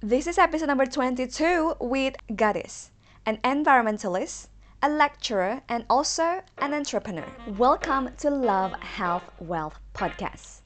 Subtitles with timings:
[0.00, 2.90] This is episode number 22 with Gadis,
[3.26, 4.46] an environmentalist,
[4.80, 7.26] a lecturer, and also an entrepreneur.
[7.56, 10.60] Welcome to Love, Health, Wealth podcast.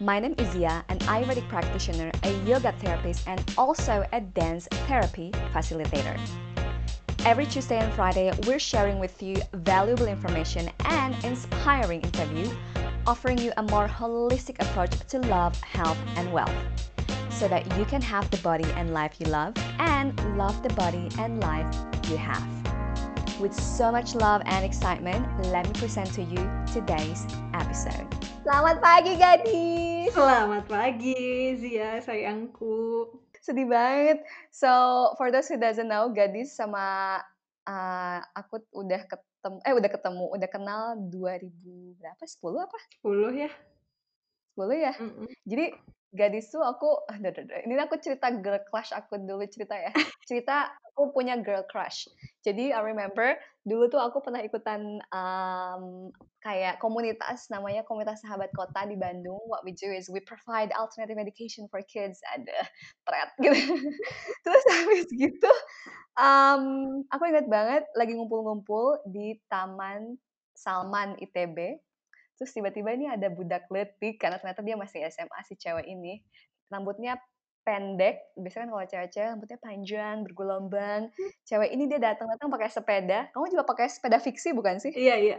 [0.00, 5.30] My name is Zia, an Ayurvedic practitioner, a yoga therapist, and also a dance therapy
[5.54, 6.20] facilitator.
[7.24, 12.50] Every Tuesday and Friday, we're sharing with you valuable information and inspiring interview,
[13.06, 16.52] offering you a more holistic approach to love, health, and wealth
[17.34, 21.10] so that you can have the body and life you love and love the body
[21.18, 21.66] and life
[22.06, 22.46] you have.
[23.42, 26.38] With so much love and excitement, let me present to you
[26.70, 28.06] today's episode.
[28.46, 30.14] Selamat pagi gadis.
[30.14, 33.10] Selamat pagi Zia sayangku.
[33.42, 34.22] Sedih banget.
[34.54, 34.70] So,
[35.18, 37.18] for those who doesn't know, gadis sama
[37.66, 41.50] uh, aku udah ketemu eh udah ketemu, udah kenal 2000
[41.98, 42.22] berapa?
[42.22, 42.78] 10 apa?
[43.02, 43.50] 10 ya.
[44.54, 44.92] 10 ya.
[45.02, 45.28] Mm -mm.
[45.50, 45.66] Jadi
[46.14, 47.58] gadis tuh aku aduh, aduh, aduh.
[47.66, 49.92] ini aku cerita girl crush aku dulu cerita ya.
[50.24, 52.08] Cerita aku punya girl crush.
[52.46, 56.08] Jadi I remember dulu tuh aku pernah ikutan um,
[56.40, 59.42] kayak komunitas namanya komunitas sahabat kota di Bandung.
[59.50, 62.22] What we do is we provide alternative education for kids.
[62.32, 62.56] Ada
[63.04, 63.74] thread gitu.
[64.46, 65.52] Terus habis gitu
[66.18, 66.64] um,
[67.10, 70.18] aku ingat banget lagi ngumpul-ngumpul di Taman
[70.54, 71.78] Salman ITB
[72.44, 76.20] Terus tiba-tiba ini ada budak letik karena ternyata dia masih SMA si cewek ini.
[76.68, 77.16] Rambutnya
[77.64, 81.00] pendek, biasanya kan kalau cewek-cewek rambutnya panjang, bergelombang.
[81.08, 81.30] Hmm.
[81.48, 83.32] Cewek ini dia datang-datang pakai sepeda.
[83.32, 84.92] Kamu juga pakai sepeda fiksi bukan sih?
[84.92, 85.38] Iya, iya.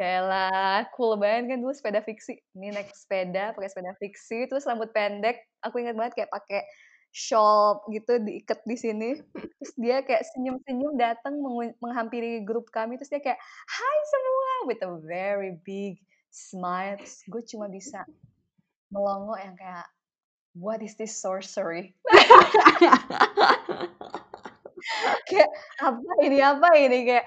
[0.00, 2.40] Kayak cool banget kan dulu sepeda fiksi.
[2.56, 5.44] Ini naik sepeda, pakai sepeda fiksi, terus rambut pendek.
[5.60, 6.64] Aku ingat banget kayak pakai
[7.10, 9.18] shawl gitu diikat di sini.
[9.58, 11.42] Terus dia kayak senyum-senyum datang
[11.82, 12.96] menghampiri grup kami.
[12.96, 15.98] Terus dia kayak, "Hai semua!" with a very big
[16.30, 16.98] smile.
[17.02, 18.06] Terus gue cuma bisa
[18.94, 19.86] melongo yang kayak,
[20.54, 21.98] "What is this sorcery?"
[25.28, 27.26] kayak apa ini apa ini kayak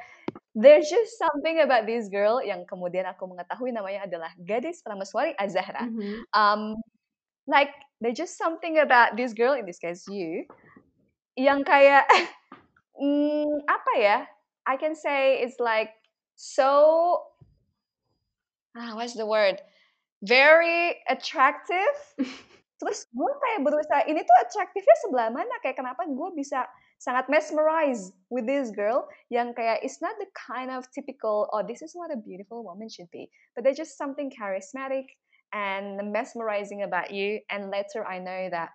[0.57, 5.89] there's just something about this girl yang kemudian aku mengetahui namanya adalah gadis Prameswari Azahra.
[5.89, 6.15] Mm -hmm.
[6.33, 6.61] um,
[7.47, 10.45] like there's just something about this girl in this case you
[11.35, 12.05] yang kayak
[13.01, 14.17] mm, apa ya
[14.63, 15.91] I can say it's like
[16.35, 17.19] so
[18.77, 19.61] ah what's the word?
[20.23, 21.95] Very attractive.
[22.79, 25.55] Terus gue kayak berusaha ini tuh atraktifnya sebelah mana?
[25.63, 26.67] Kayak kenapa gue bisa
[26.99, 31.83] sangat mesmerized with this girl yang kayak it's not the kind of typical oh this
[31.83, 35.11] is what a beautiful woman should be but there's just something charismatic
[35.53, 37.39] and mesmerizing about you.
[37.49, 38.69] And later I know that,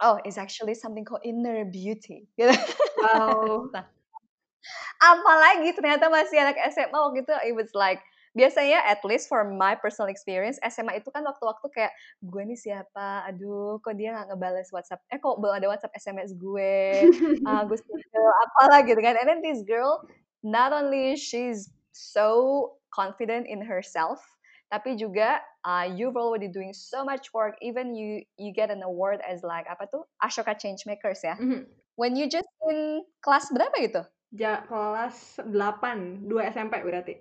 [0.00, 2.26] oh, it's actually something called inner beauty.
[2.40, 3.68] Wow.
[3.70, 3.84] nah,
[5.12, 8.00] apalagi ternyata masih anak SMA waktu itu, it was like,
[8.32, 11.92] biasanya at least for my personal experience SMA itu kan waktu-waktu kayak
[12.24, 16.32] gue nih siapa aduh kok dia nggak ngebales WhatsApp eh kok belum ada WhatsApp SMS
[16.40, 17.12] gue
[17.44, 17.76] uh, gue
[18.48, 20.00] apalah gitu kan and then this girl
[20.40, 24.24] not only she's so confident in herself
[24.72, 29.20] tapi juga uh, you've already doing so much work even you you get an award
[29.20, 31.36] as like apa tuh Ashoka Changemakers ya.
[31.36, 31.62] Mm -hmm.
[32.00, 34.00] when you just in kelas berapa gitu?
[34.32, 37.20] Ja, kelas 8 dua SMP berarti.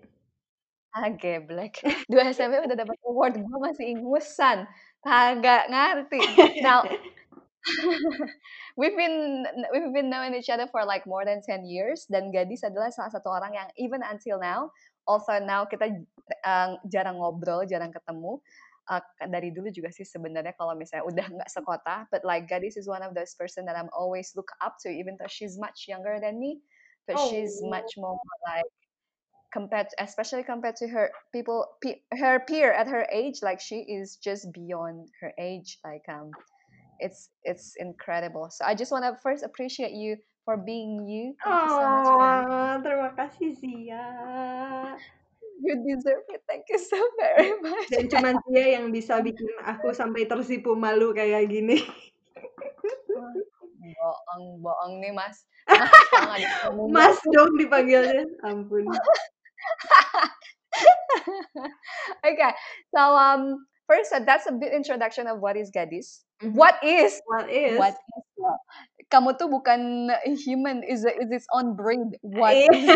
[0.95, 1.11] Ah
[1.43, 4.63] black dua SMP udah dapat award gue masih ingusan.
[5.03, 6.19] Kagak ngerti.
[6.63, 6.87] Now
[8.79, 12.65] we've been we've been knowing each other for like more than 10 years dan Gadis
[12.65, 14.73] adalah salah satu orang yang even until now
[15.11, 15.91] also now kita
[16.47, 18.39] uh, jarang ngobrol, jarang ketemu.
[18.89, 18.99] Uh,
[19.29, 23.05] dari dulu juga sih sebenarnya kalau misalnya udah nggak sekota, but like Gadis is one
[23.05, 26.41] of those person that I'm always look up to, even though she's much younger than
[26.41, 26.59] me,
[27.07, 27.29] but oh.
[27.29, 28.67] she's much more like
[29.53, 33.85] compared, to, especially compared to her people, pe her peer at her age, like she
[33.85, 36.31] is just beyond her age, like um,
[36.99, 38.49] it's it's incredible.
[38.49, 41.35] So I just want to first appreciate you for being you.
[41.43, 44.05] Thank you so much, terima kasih Zia.
[45.61, 46.41] You deserve it.
[46.49, 47.85] Thank you so very much.
[47.93, 51.77] Dan cuma dia yang bisa bikin aku sampai tersipu malu kayak gini.
[54.01, 55.45] bohong, bohong nih mas.
[55.69, 56.41] Mas,
[56.95, 58.25] mas dong dipanggilnya.
[58.41, 58.89] Ampun.
[62.25, 62.51] okay,
[62.89, 66.25] so um, first uh, that's a bit introduction of what is gadis.
[66.41, 66.57] Mm-hmm.
[66.57, 67.21] What is?
[67.29, 67.77] What is?
[67.77, 68.25] What is?
[69.11, 70.07] Kamu tuh bukan
[70.39, 72.15] human, is is its own breed.
[72.23, 72.71] What is?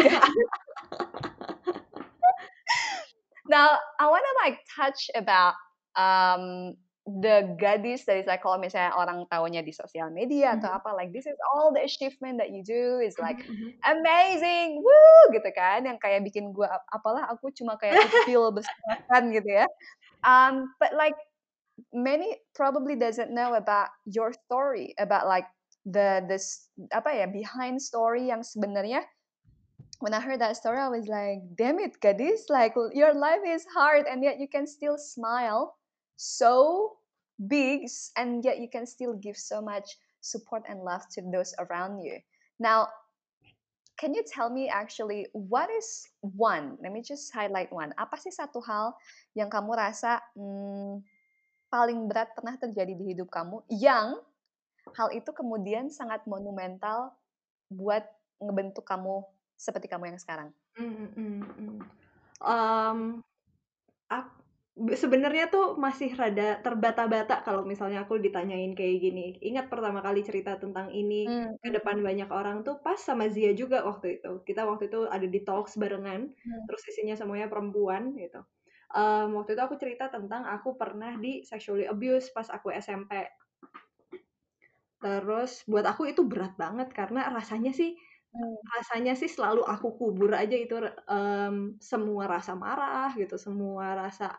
[3.46, 5.54] Now, I wanna like touch about
[5.94, 6.74] um,
[7.06, 10.66] the gadis dari saya kalau misalnya orang tahunya di sosial media mm-hmm.
[10.66, 13.70] atau apa like this is all the achievement that you do is like mm-hmm.
[13.86, 19.46] amazing woo gitu kan yang kayak bikin gue apalah aku cuma kayak feel besarkan gitu
[19.46, 19.70] ya
[20.26, 21.14] um but like
[21.94, 25.46] many probably doesn't know about your story about like
[25.86, 29.06] the this apa ya behind story yang sebenarnya
[30.02, 33.64] when I heard that story I was like damn it gadis like your life is
[33.70, 35.78] hard and yet you can still smile
[36.18, 36.98] so
[37.38, 37.86] big
[38.18, 42.18] and yet you can still give so much support and love to those around you.
[42.58, 42.90] Now
[43.96, 46.82] can you tell me actually what is one?
[46.82, 47.94] Let me just highlight one.
[47.94, 48.98] Apa sih satu hal
[49.38, 51.06] yang kamu rasa hmm,
[51.70, 54.18] paling berat pernah terjadi di hidup kamu yang
[54.94, 57.18] hal itu kemudian sangat monumental
[57.74, 58.06] buat
[58.38, 59.26] ngebentuk kamu
[59.58, 60.50] seperti kamu yang sekarang?
[60.78, 61.80] Mm, mm, mm.
[62.44, 63.00] Um,
[64.76, 69.40] sebenarnya tuh masih rada terbata-bata kalau misalnya aku ditanyain kayak gini.
[69.40, 71.64] Ingat pertama kali cerita tentang ini hmm.
[71.64, 74.44] ke depan banyak orang tuh pas sama Zia juga waktu itu.
[74.44, 76.64] Kita waktu itu ada di talks barengan, hmm.
[76.68, 78.44] terus isinya semuanya perempuan gitu.
[78.92, 83.16] Um, waktu itu aku cerita tentang aku pernah di sexually abuse pas aku SMP.
[85.06, 87.94] Terus buat aku itu berat banget karena rasanya sih
[88.34, 88.58] hmm.
[88.66, 94.34] rasanya sih selalu aku kubur aja itu um, semua rasa marah gitu, semua rasa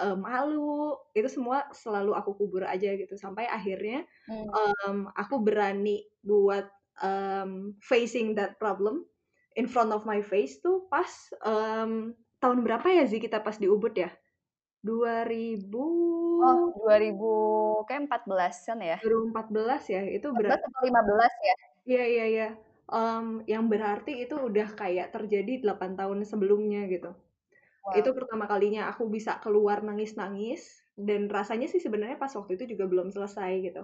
[0.00, 4.48] uh, malu itu semua selalu aku kubur aja gitu sampai akhirnya hmm.
[4.88, 6.64] um, aku berani buat
[7.04, 9.04] um, facing that problem
[9.56, 11.08] in front of my face tuh pas
[11.44, 14.12] um, tahun berapa ya sih kita pas di Ubud ya
[14.86, 18.96] 2000 Oh, 2000 kayak 14-an ya.
[19.00, 21.56] 2014 ya, itu berarti atau 15 ya.
[21.86, 22.48] Iya, iya, iya.
[22.86, 27.10] Um, yang berarti itu udah kayak terjadi 8 tahun sebelumnya gitu.
[27.82, 27.98] Wow.
[27.98, 32.84] Itu pertama kalinya aku bisa keluar nangis-nangis dan rasanya sih sebenarnya pas waktu itu juga
[32.86, 33.82] belum selesai gitu.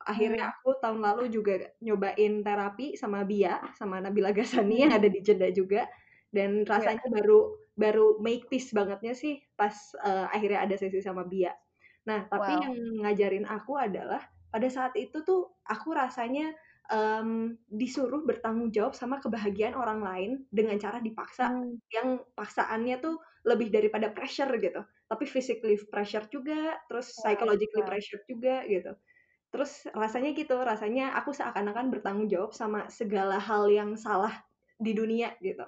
[0.00, 0.52] Akhirnya hmm.
[0.56, 4.98] aku tahun lalu juga nyobain terapi sama Bia, sama Nabila Gasani yang hmm.
[5.04, 5.84] ada di Jeda juga
[6.30, 6.66] dan iya.
[6.66, 7.14] rasanya yeah.
[7.20, 7.40] baru
[7.80, 9.72] baru make peace bangetnya sih pas
[10.04, 11.56] uh, akhirnya ada sesi sama Bia.
[12.04, 12.62] Nah, tapi wow.
[12.68, 14.20] yang ngajarin aku adalah
[14.52, 16.52] pada saat itu tuh aku rasanya
[16.90, 21.78] um, disuruh bertanggung jawab sama kebahagiaan orang lain dengan cara dipaksa hmm.
[21.94, 23.16] yang paksaannya tuh
[23.46, 28.92] lebih daripada pressure gitu tapi physically pressure juga terus psychologically pressure juga gitu
[29.50, 34.44] terus rasanya gitu rasanya aku seakan-akan bertanggung jawab sama segala hal yang salah
[34.76, 35.64] di dunia gitu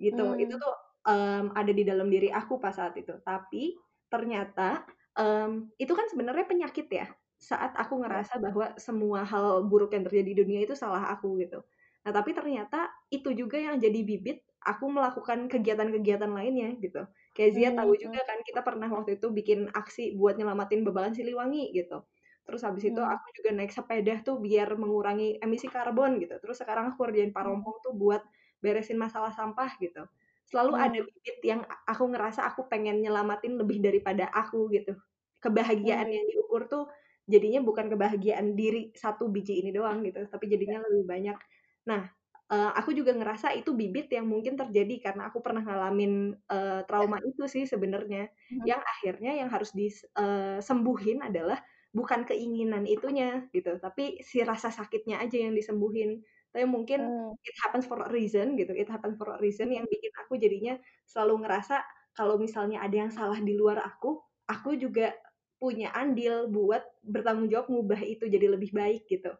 [0.00, 0.42] gitu hmm.
[0.42, 3.76] itu tuh um, ada di dalam diri aku pas saat itu tapi
[4.10, 4.84] ternyata
[5.16, 7.06] um, itu kan sebenarnya penyakit ya
[7.40, 8.02] saat aku iya.
[8.04, 11.64] ngerasa bahwa semua hal buruk yang terjadi di dunia itu salah aku gitu
[12.00, 17.08] nah tapi ternyata itu juga yang jadi bibit aku melakukan kegiatan-kegiatan lainnya gitu.
[17.32, 17.78] Kayak Zia hmm.
[17.80, 22.04] tahu juga kan kita pernah waktu itu bikin aksi buat nyelamatin bebalan Siliwangi gitu.
[22.44, 23.14] Terus habis itu hmm.
[23.14, 26.36] aku juga naik sepeda tuh biar mengurangi emisi karbon gitu.
[26.42, 28.20] Terus sekarang aku kerjain parompong tuh buat
[28.60, 30.04] beresin masalah sampah gitu.
[30.50, 30.84] Selalu hmm.
[30.84, 34.98] ada bibit yang aku ngerasa aku pengen nyelamatin lebih daripada aku gitu.
[35.38, 36.16] Kebahagiaan hmm.
[36.18, 36.84] yang diukur tuh
[37.30, 41.38] jadinya bukan kebahagiaan diri satu biji ini doang gitu, tapi jadinya lebih banyak.
[41.86, 42.02] Nah,
[42.50, 47.22] uh, aku juga ngerasa itu bibit yang mungkin terjadi karena aku pernah ngalamin uh, trauma
[47.22, 48.66] itu sih sebenarnya hmm.
[48.66, 51.58] yang akhirnya yang harus disembuhin uh, adalah
[51.90, 57.46] bukan keinginan itunya gitu tapi si rasa sakitnya aja yang disembuhin tapi mungkin hmm.
[57.46, 58.74] it happens for a reason gitu.
[58.74, 60.74] It happens for a reason yang bikin aku jadinya
[61.06, 61.78] selalu ngerasa
[62.18, 64.18] kalau misalnya ada yang salah di luar aku
[64.50, 65.14] aku juga
[65.62, 69.30] punya andil buat bertanggung jawab ngubah itu jadi lebih baik gitu.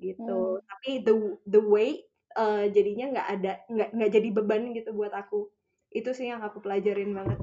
[0.00, 0.24] Gitu.
[0.24, 0.58] Hmm.
[0.66, 1.14] tapi the
[1.46, 2.00] the way
[2.34, 5.52] uh, jadinya nggak ada nggak nggak jadi beban gitu buat aku.
[5.92, 7.38] Itu sih yang aku pelajarin banget.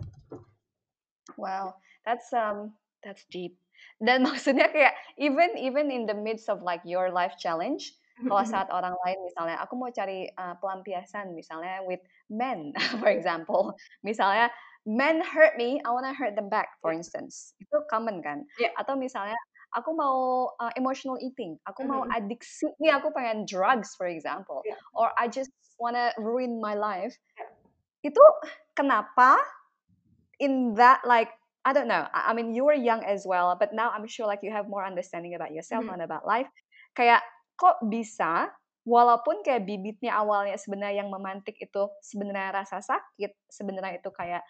[1.37, 1.77] Wow
[2.09, 2.73] that's um
[3.05, 3.53] that's deep.
[4.01, 7.93] Dan maksudnya kayak even even in the midst of like your life challenge
[8.25, 13.71] kalau saat orang lain misalnya aku mau cari uh, pelampiasan misalnya with men for example
[14.03, 14.51] misalnya
[14.83, 18.73] men hurt me I wanna hurt them back for instance itu common kan yeah.
[18.75, 19.37] atau misalnya
[19.77, 21.93] aku mau uh, emotional eating, aku mm-hmm.
[21.93, 24.77] mau adiksi nih, aku pengen drugs for example, yeah.
[24.97, 27.13] or I just wanna ruin my life.
[27.37, 28.09] Yeah.
[28.09, 28.23] Itu
[28.73, 29.37] kenapa
[30.41, 31.29] in that like
[31.67, 32.07] I don't know.
[32.15, 34.81] I, mean you were young as well, but now I'm sure like you have more
[34.81, 35.99] understanding about yourself mm-hmm.
[35.99, 36.47] and about life.
[36.95, 37.21] Kayak
[37.59, 38.47] kok bisa
[38.87, 44.41] walaupun kayak bibitnya awalnya sebenarnya yang memantik itu sebenarnya rasa sakit, sebenarnya itu kayak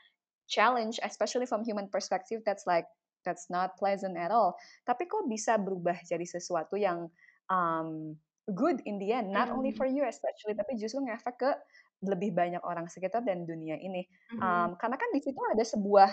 [0.45, 2.85] challenge, especially from human perspective, that's like
[3.27, 4.55] that's not pleasant at all.
[4.87, 7.09] Tapi kok bisa berubah jadi sesuatu yang
[7.51, 8.15] um,
[8.53, 11.51] good in the end, not only for you especially, tapi justru ngefek ke
[11.99, 14.07] lebih banyak orang sekitar dan dunia ini.
[14.33, 14.39] Mm.
[14.39, 16.09] Um, karena kan di situ ada sebuah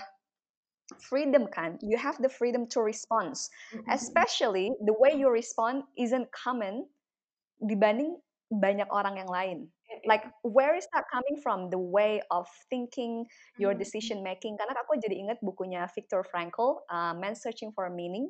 [1.02, 3.34] freedom kan, you have the freedom to respond,
[3.74, 3.90] mm -hmm.
[3.90, 6.86] especially the way you respond isn't common
[7.62, 8.16] dibanding
[8.52, 9.58] banyak orang yang lain.
[10.04, 13.24] like where is that coming from the way of thinking
[13.56, 13.80] your Hmm.
[13.80, 18.28] decision making karena aku jadi ingat bukunya Viktor Frankl uh, Man Searching for Meaning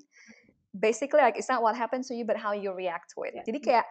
[0.76, 3.44] basically like it's not what happens to you but how you react to it Yeah.
[3.48, 3.86] jadi kayak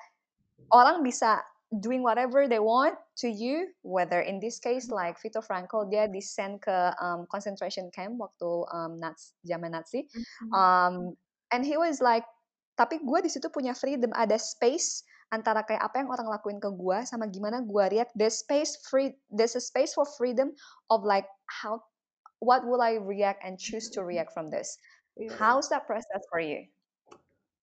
[0.71, 1.41] orang bisa
[1.73, 6.61] doing whatever they want to you whether in this case like Viktor Frankl dia disend
[6.61, 10.05] ke um, concentration camp waktu um, Nazi zaman Nazi.
[10.05, 10.51] Mhm.
[10.53, 10.93] um,
[11.49, 12.23] and he was like
[12.75, 15.03] tapi gue di situ punya freedom ada space
[15.33, 18.13] antara kayak apa yang orang lakuin ke gue sama gimana gue react.
[18.13, 20.53] There's space free there's a space for freedom
[20.93, 21.81] of like how
[22.43, 24.77] what will I react and choose to react from this?
[25.15, 25.31] Iya.
[25.39, 26.67] how's that process for you?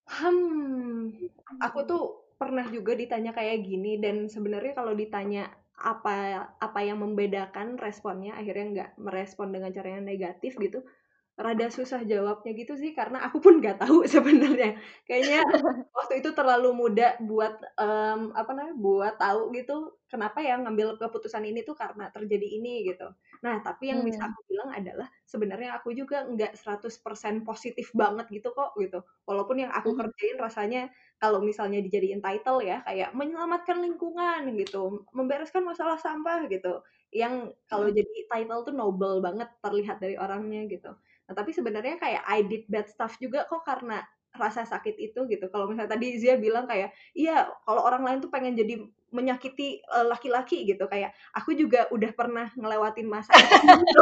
[0.09, 1.13] Hmm,
[1.61, 7.81] aku tuh pernah juga ditanya kayak gini dan sebenarnya kalau ditanya apa apa yang membedakan
[7.81, 10.85] responnya akhirnya nggak merespon dengan cara yang negatif gitu
[11.33, 14.77] rada susah jawabnya gitu sih karena aku pun nggak tahu sebenarnya.
[15.09, 15.41] Kayaknya
[15.89, 21.41] waktu itu terlalu muda buat em, apa namanya buat tahu gitu kenapa ya ngambil keputusan
[21.49, 23.09] ini tuh karena terjadi ini gitu
[23.43, 24.31] nah tapi yang bisa Hmm.
[24.31, 29.71] aku bilang adalah sebenarnya aku juga nggak 100% positif banget gitu kok gitu walaupun yang
[29.75, 29.99] aku Mhm.
[29.99, 30.87] kerjain rasanya
[31.19, 36.79] kalau misalnya dijadiin title ya kayak menyelamatkan lingkungan gitu membereskan masalah sampah gitu
[37.11, 37.93] yang kalau Mhm.
[37.93, 42.67] jadi title tuh noble banget terlihat dari orangnya gitu Nah, tapi sebenarnya kayak I did
[42.67, 44.03] bad stuff juga kok karena
[44.35, 45.45] rasa sakit itu gitu.
[45.47, 48.81] Kalau misalnya tadi Zia bilang kayak, iya kalau orang lain tuh pengen jadi
[49.15, 50.85] menyakiti eh, laki-laki gitu.
[50.89, 53.33] Kayak aku juga udah pernah ngelewatin masa
[53.77, 54.01] itu.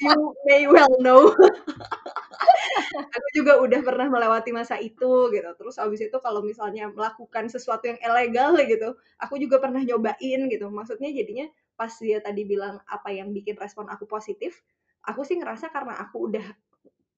[0.00, 1.34] you may well know.
[3.14, 5.50] aku juga udah pernah melewati masa itu gitu.
[5.58, 10.66] Terus abis itu kalau misalnya melakukan sesuatu yang ilegal gitu, aku juga pernah nyobain gitu.
[10.70, 14.62] Maksudnya jadinya pas dia tadi bilang apa yang bikin respon aku positif,
[15.04, 16.46] aku sih ngerasa karena aku udah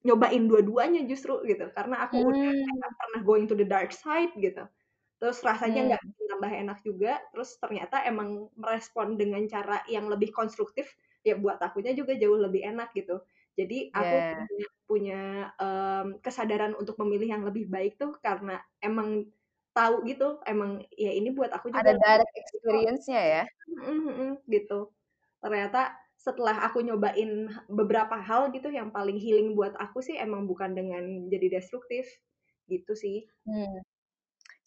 [0.07, 1.69] nyobain dua-duanya justru gitu.
[1.75, 2.95] Karena aku udah Hmm.
[2.99, 4.65] pernah going to the dark side gitu.
[5.19, 5.89] Terus rasanya Hmm.
[5.93, 7.11] nggak bikin tambah enak juga.
[7.35, 10.95] Terus ternyata emang merespon dengan cara yang lebih konstruktif,
[11.27, 13.21] ya buat akunya juga jauh lebih enak gitu.
[13.59, 14.47] Jadi aku Yeah.
[14.47, 15.19] punya punya
[15.61, 19.29] em, kesadaran untuk memilih yang lebih baik tuh karena emang
[19.75, 22.33] tahu gitu, emang ya ini buat aku juga Ada direct
[22.67, 22.85] kok.
[22.85, 23.43] experience-nya ya.
[23.69, 24.93] Mhm, gitu.
[25.43, 30.73] Ternyata setelah aku nyobain beberapa hal gitu yang paling healing buat aku sih emang bukan
[30.77, 32.07] dengan jadi destruktif
[32.71, 33.29] gitu sih.
[33.45, 33.79] Hmm.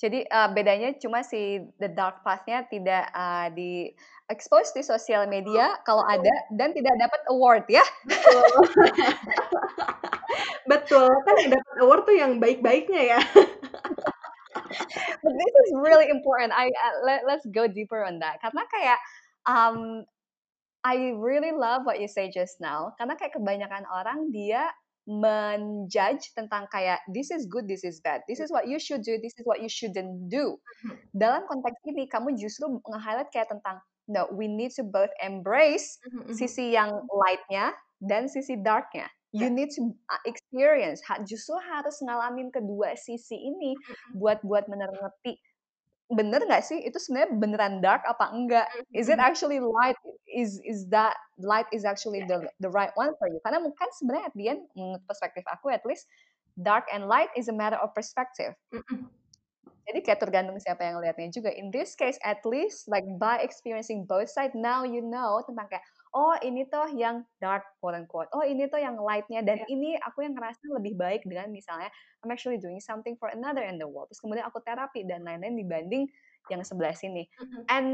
[0.03, 3.95] Jadi uh, bedanya cuma si the dark path-nya tidak uh, di
[4.27, 6.27] expose di sosial media kalau Betul.
[6.27, 7.87] ada dan tidak dapat award ya.
[8.03, 8.43] Betul.
[10.73, 13.21] Betul, kan yang dapat award tuh yang baik-baiknya ya.
[15.23, 16.51] But this is really important.
[16.51, 18.43] I uh, let, let's go deeper on that.
[18.43, 18.99] Karena kayak
[19.47, 20.03] um,
[20.83, 22.91] I really love what you say just now.
[22.99, 24.67] Karena kayak kebanyakan orang dia
[25.07, 29.19] menjudge tentang kayak this is good, this is bad, this is what you should do,
[29.19, 30.59] this is what you shouldn't do.
[30.87, 30.95] Mhm.
[31.15, 36.31] Dalam konteks ini kamu justru nge-highlight kayak tentang no, we need to both embrace Mhm,
[36.31, 36.35] mhm.
[36.35, 39.07] sisi yang light-nya dan sisi dark-nya.
[39.33, 43.73] You need to uh, experience, justru harus ngalamin kedua sisi ini
[44.13, 45.41] buat buat bener ngerti
[46.13, 48.69] bener nggak sih itu sebenarnya beneran dark apa enggak?
[48.69, 49.97] mhm, Is it actually light?
[50.29, 53.41] Is is that light is actually Ya, the the right one for you?
[53.43, 56.07] Karena mungkin sebenarnya at the end menurut perspektif aku at least
[56.61, 58.53] dark and light is a matter of perspective.
[58.73, 59.09] Mhm.
[59.83, 61.51] Jadi kayak tergantung siapa yang lihatnya juga.
[61.51, 65.83] In this case, at least like by experiencing both side, now you know tentang kayak
[66.13, 69.67] oh ini tuh yang dark quote unquote, oh ini tuh yang lightnya dan Ya.
[69.73, 71.89] ini aku yang ngerasa lebih baik dengan misalnya
[72.21, 74.13] I'm actually doing something for another in the world.
[74.13, 76.05] Terus kemudian aku terapi dan lain-lain dibanding
[76.53, 77.27] yang sebelah sini.
[77.41, 77.61] Mhm.
[77.67, 77.89] And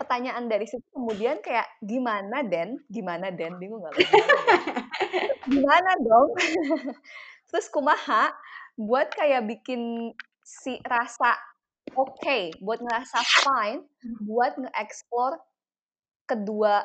[0.00, 2.80] pertanyaan dari situ kemudian kayak gimana Den?
[2.88, 3.56] Gimana Den?
[3.60, 3.92] Bingung gak?
[5.52, 6.28] Gimana dong?
[7.48, 8.32] Terus kumaha
[8.76, 10.12] buat kayak bikin
[10.44, 11.36] si rasa
[11.96, 13.80] oke, buat ngerasa fine,
[14.24, 15.40] buat nge-explore
[16.28, 16.84] kedua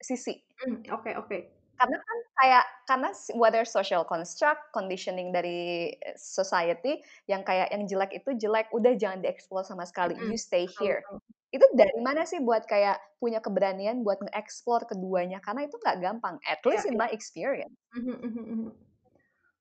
[0.00, 0.44] sisi.
[0.64, 1.38] Hmm, oke oke.
[1.76, 8.16] Karena kan kayak karena whether social construct, conditioning dari eh, society yang kayak yang jelek
[8.16, 10.16] itu jelek, udah jangan dieksplor sama sekali.
[10.16, 11.04] Mhm, You stay betul here.
[11.04, 11.16] betul.
[11.52, 15.38] Itu dari mana sih buat kayak punya keberanian buat nge-explore keduanya?
[15.44, 17.00] Karena itu nggak gampang, at Ya, least in ya.
[17.00, 17.76] my experience.
[17.96, 18.70] Mhm, mhm, mhm.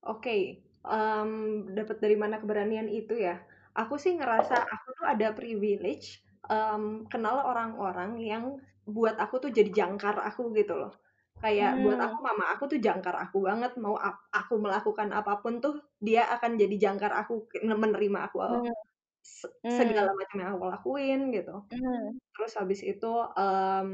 [0.06, 1.32] Oke, em,
[1.78, 3.42] dapat dari mana keberanian itu ya?
[3.76, 8.46] Aku sih ngerasa aku tuh ada privilege em, kenal orang-orang yang
[8.88, 10.94] buat aku tuh jadi jangkar aku gitu loh.
[11.44, 12.06] Kayak buat Hmm.
[12.06, 13.72] aku mama aku tuh jangkar aku banget.
[13.82, 17.34] Mau ap- aku melakukan apa pun tuh dia akan jadi jangkar aku
[17.66, 18.74] menerima aku Hmm.
[19.26, 19.80] se- Hmm.
[19.80, 21.56] segala macam yang aku lakuin gitu.
[21.72, 22.20] Hmm.
[22.36, 23.90] Terus habis itu em,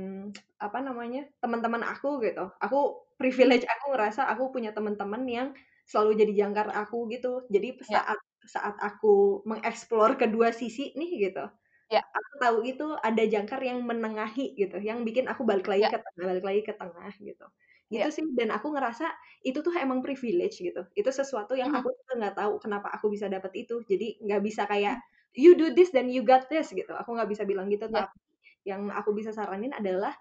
[0.61, 2.49] apa namanya teman-teman aku gitu.
[2.65, 2.79] Aku
[3.19, 5.47] privilege aku ngerasa aku punya teman-teman yang
[5.89, 7.45] selalu jadi jangkar aku gitu.
[7.53, 7.97] Jadi Ya.
[7.97, 11.45] saat saat aku mengeksplor kedua sisi nih gitu.
[11.91, 12.07] Yeah.
[12.07, 15.91] Aku tahu itu ada jangkar yang menengahi gitu, yang bikin aku balik lagi yeah.
[15.91, 17.45] ke tengah, balik lagi ke tengah gitu.
[17.91, 18.15] Gitu yeah.
[18.15, 19.11] sih dan aku ngerasa
[19.43, 20.87] itu tuh emang privilege gitu.
[20.95, 21.91] Itu sesuatu yang mm -hmm.
[21.91, 23.83] aku tuh nggak tahu kenapa aku bisa dapet itu.
[23.83, 25.03] Jadi nggak bisa kayak
[25.35, 26.95] you do this then you got this gitu.
[26.95, 28.15] Aku nggak bisa bilang gitu tapi
[28.63, 30.15] yang aku bisa saranin adalah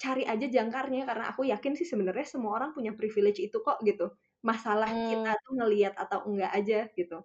[0.00, 4.10] cari aja jangkarnya karena aku yakin sih sebenarnya semua orang punya privilege itu kok gitu.
[4.42, 5.06] Masalah hmm.
[5.14, 7.22] kita tuh ngelihat atau enggak aja gitu.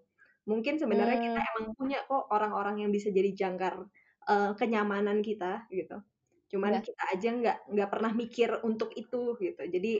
[0.47, 1.25] Mungkin sebenarnya hmm.
[1.27, 3.83] kita emang punya kok orang-orang yang bisa jadi jangkar
[4.31, 5.99] uh, kenyamanan kita gitu.
[6.47, 6.81] Cuman ya.
[6.81, 9.63] kita aja nggak nggak pernah mikir untuk itu gitu.
[9.67, 9.99] Jadi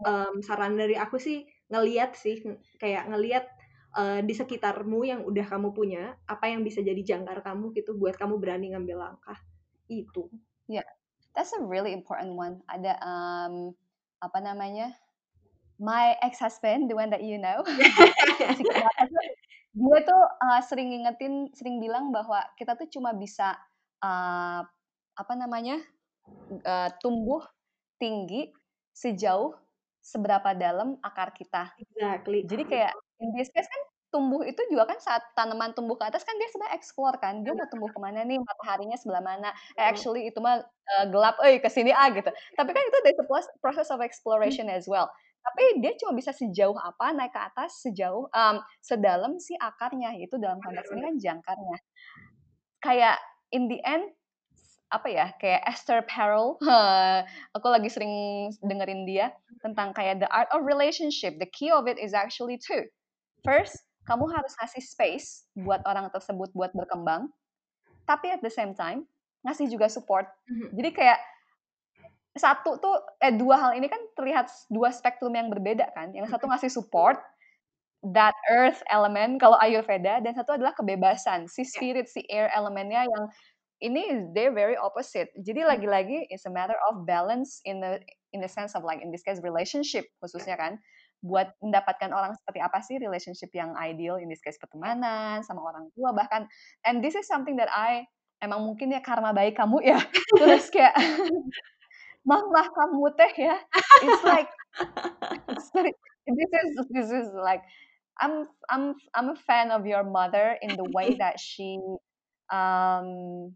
[0.00, 2.40] um, saran dari aku sih ngeliat sih
[2.80, 3.44] kayak ngeliat
[3.96, 8.16] uh, di sekitarmu yang udah kamu punya apa yang bisa jadi jangkar kamu gitu buat
[8.16, 9.36] kamu berani ngambil langkah
[9.92, 10.32] itu.
[10.66, 10.88] Ya, yeah.
[11.36, 12.64] that's a really important one.
[12.72, 13.76] Ada um,
[14.24, 14.96] apa namanya?
[15.76, 17.60] My ex-husband, the one that you know,
[19.76, 23.52] dia tuh uh, sering ngingetin, sering bilang bahwa kita tuh cuma bisa
[24.00, 24.64] uh,
[25.16, 25.76] apa namanya
[26.64, 27.44] uh, tumbuh
[28.00, 28.48] tinggi
[28.96, 29.52] sejauh
[30.00, 31.76] seberapa dalam akar kita.
[31.76, 32.48] Exactly.
[32.48, 36.24] Jadi kayak in this case kan tumbuh itu juga kan saat tanaman tumbuh ke atas
[36.24, 37.44] kan dia sebenarnya explore kan.
[37.44, 39.52] Dia mau tumbuh ke mana nih mataharinya sebelah mana.
[39.76, 42.32] Eh, actually itu mah uh, gelap eh ke sini ah gitu.
[42.32, 43.28] Tapi kan itu there's a
[43.60, 45.12] process of exploration as well
[45.46, 50.34] tapi dia cuma bisa sejauh apa naik ke atas sejauh um, sedalam si akarnya itu
[50.42, 51.78] dalam konteks ini kan jangkarnya
[52.82, 53.16] kayak
[53.54, 54.10] in the end
[54.90, 56.58] apa ya kayak Esther Perel
[57.56, 61.98] aku lagi sering dengerin dia tentang kayak the art of relationship the key of it
[61.98, 62.86] is actually two
[63.42, 67.26] first kamu harus ngasih space buat orang tersebut buat berkembang,
[68.06, 69.04] tapi at the same time
[69.42, 70.30] ngasih juga support.
[70.46, 70.70] Mm-hmm.
[70.78, 71.18] Jadi kayak
[72.36, 76.12] satu tuh eh dua hal ini kan terlihat dua spektrum yang berbeda kan.
[76.12, 77.18] Yang satu ngasih support
[78.12, 83.24] that earth element kalau Ayurveda dan satu adalah kebebasan si spirit si air elemennya yang
[83.84, 85.28] ini they very opposite.
[85.36, 88.00] Jadi lagi-lagi it's a matter of balance in the
[88.32, 90.80] in the sense of like in this case relationship khususnya kan.
[91.24, 95.88] Buat mendapatkan orang seperti apa sih relationship yang ideal in this case pertemanan sama orang
[95.96, 96.44] tua bahkan
[96.84, 98.04] and this is something that I
[98.44, 99.98] emang mungkin ya karma baik kamu ya.
[100.40, 100.94] Terus kayak
[102.26, 103.56] mama kamu teh ya.
[104.02, 104.50] It's like
[106.26, 107.62] this is this is like
[108.20, 111.78] I'm I'm I'm a fan of your mother in the way that she
[112.50, 113.54] um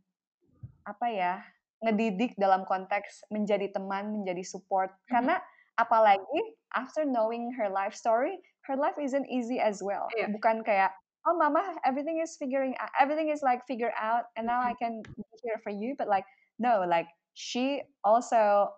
[0.86, 1.34] apa ya
[1.80, 4.94] ngedidik dalam konteks menjadi teman menjadi support.
[5.10, 5.42] Karena
[5.80, 6.40] apalagi
[6.76, 10.06] after knowing her life story, her life isn't easy as well.
[10.14, 10.30] Yeah.
[10.30, 10.94] Bukan kayak
[11.26, 15.02] oh mama everything is figuring out, everything is like figured out and now I can
[15.02, 15.96] be here for you.
[15.96, 16.28] But like
[16.60, 18.70] no like she also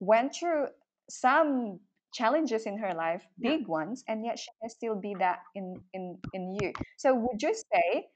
[0.00, 0.68] went through
[1.08, 1.80] some
[2.14, 6.14] challenges in her life big ones and yet she can still be that in in
[6.32, 6.70] in you.
[6.96, 8.06] So would you say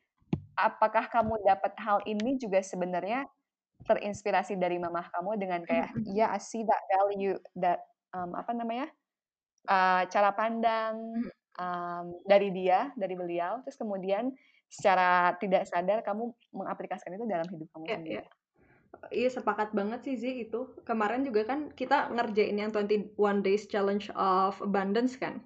[0.54, 3.26] apakah kamu dapat hal ini juga sebenarnya
[3.86, 7.82] terinspirasi dari mamah kamu dengan kayak ya yeah, I see that value that
[8.14, 8.90] um, apa namanya
[9.66, 11.26] uh, cara pandang
[11.58, 13.62] um, dari dia dari beliau.
[13.66, 14.30] Terus kemudian
[14.68, 18.14] secara tidak sadar kamu mengaplikasikan itu dalam hidup kamu yeah, sendiri.
[18.22, 18.37] Yeah.
[19.08, 20.68] Iya sepakat banget sih Zi itu.
[20.84, 25.40] Kemarin juga kan kita ngerjain yang 21 Days Challenge of Abundance kan.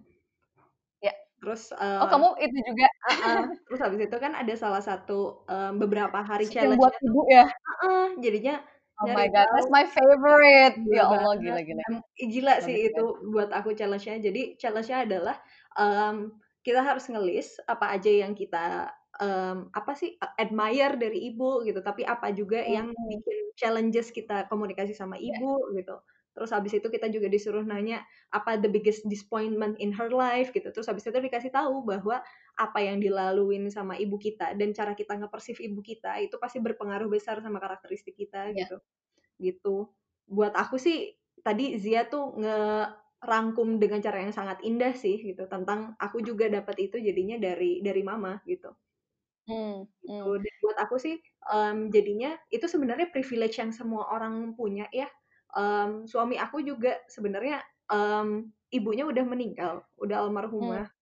[0.99, 1.15] Ya.
[1.39, 2.87] Terus uh, Oh, kamu itu juga.
[3.07, 7.23] Uh, uh, terus habis itu kan ada salah satu um, beberapa hari challenge buat ibu
[7.31, 7.47] ya.
[7.47, 8.63] Uh, uh, jadinya
[9.03, 10.79] Oh my god, that's my favorite.
[10.79, 11.83] Gila ya Allah, gila gila.
[12.15, 14.23] Gila sih itu buat aku challenge-nya.
[14.23, 15.37] Jadi challenge-nya adalah
[15.75, 16.31] um,
[16.63, 22.07] kita harus ngelis apa aja yang kita um, apa sih admire dari ibu gitu, tapi
[22.07, 23.09] apa juga yang hmm.
[23.11, 25.37] bikin challenges kita komunikasi sama iya.
[25.37, 25.83] ibu yeah.
[25.83, 25.97] gitu.
[26.33, 28.01] Terus habis itu kita juga disuruh nanya
[28.33, 30.73] apa the biggest disappointment in her life gitu.
[30.73, 32.25] Terus habis itu dikasih tahu bahwa
[32.57, 37.09] apa yang dilaluin sama ibu kita dan cara kita ngepersif ibu kita itu pasti berpengaruh
[37.09, 38.65] besar sama karakteristik kita yeah.
[38.65, 38.77] gitu
[39.41, 39.77] gitu
[40.29, 45.97] buat aku sih tadi Zia tuh ngerangkum dengan cara yang sangat indah sih gitu tentang
[45.99, 48.71] aku juga dapat itu jadinya dari dari mama gitu
[49.49, 50.31] hmm, gitu.
[50.31, 50.41] hmm.
[50.43, 51.17] dan buat aku sih
[51.51, 55.09] um, jadinya itu sebenarnya privilege yang semua orang punya ya.
[55.53, 57.61] Um, suami aku juga sebenarnya
[57.93, 60.89] um, ibunya udah meninggal udah almarhumah.
[60.89, 61.01] Hmm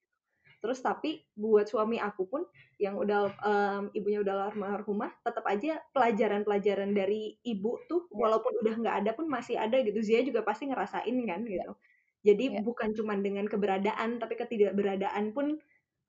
[0.60, 2.44] terus tapi buat suami aku pun
[2.76, 8.16] yang udah um, ibunya udah almarhumah tetap aja pelajaran-pelajaran dari ibu tuh yeah.
[8.20, 10.04] walaupun udah nggak ada pun masih ada gitu.
[10.04, 11.72] Zia juga pasti ngerasain kan gitu.
[12.20, 12.60] Jadi yeah.
[12.60, 15.56] bukan cuma dengan keberadaan tapi ketidakberadaan pun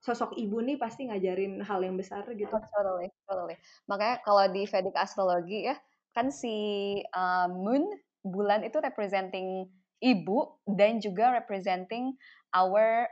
[0.02, 2.50] sosok ibu nih pasti ngajarin hal yang besar gitu.
[2.50, 3.56] Oh, totally, totally.
[3.86, 5.78] Makanya kalau di Vedic astrologi ya,
[6.18, 6.54] kan si
[7.14, 7.86] uh, moon
[8.26, 9.70] bulan itu representing
[10.02, 12.18] ibu dan juga representing
[12.58, 13.06] our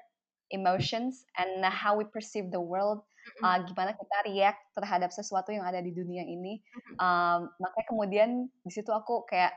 [0.49, 3.05] emotions and how we perceive the world,
[3.45, 6.57] uh, gimana kita react terhadap sesuatu yang ada di dunia ini.
[6.97, 8.29] Um, makanya kemudian
[8.65, 9.53] di situ aku kayak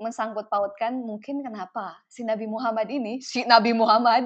[0.00, 4.24] mensangkut pautkan mungkin kenapa si Nabi Muhammad ini si Nabi Muhammad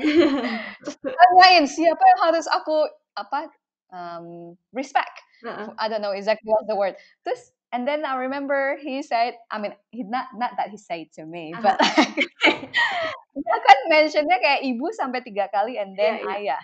[1.19, 2.87] tanyain siapa yang harus aku
[3.19, 3.51] apa
[3.91, 5.11] um, respect
[5.43, 5.75] uh-uh.
[5.83, 6.95] I don't know exactly what's the word
[7.27, 11.11] terus and then I remember he said I mean he not not that he said
[11.19, 11.75] to me uh-huh.
[11.75, 11.77] but
[13.37, 16.59] dia kan mentionnya kayak ibu sampai tiga kali and then yeah, yeah.
[16.59, 16.63] ayah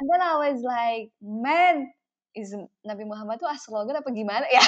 [0.00, 1.92] and then I was like man
[2.32, 4.64] is Nabi Muhammad tuh astrologer apa gimana ya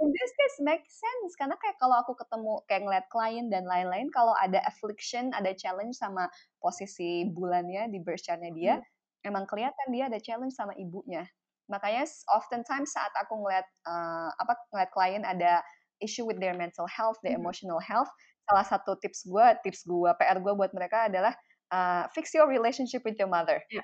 [0.00, 4.12] in this case make sense karena kayak kalau aku ketemu kayak ngeliat klien dan lain-lain
[4.12, 6.28] kalau ada affliction ada challenge sama
[6.60, 9.28] posisi bulannya di birth chartnya dia hmm.
[9.28, 11.24] emang kelihatan dia ada challenge sama ibunya
[11.66, 15.64] makanya oftentimes saat aku ngeliat uh, apa ngeliat klien ada
[16.04, 17.42] issue with their mental health their hmm.
[17.42, 18.12] emotional health
[18.46, 21.34] salah satu tips gue tips gue PR gue buat mereka adalah
[21.72, 23.82] uh, fix your relationship with your mother yeah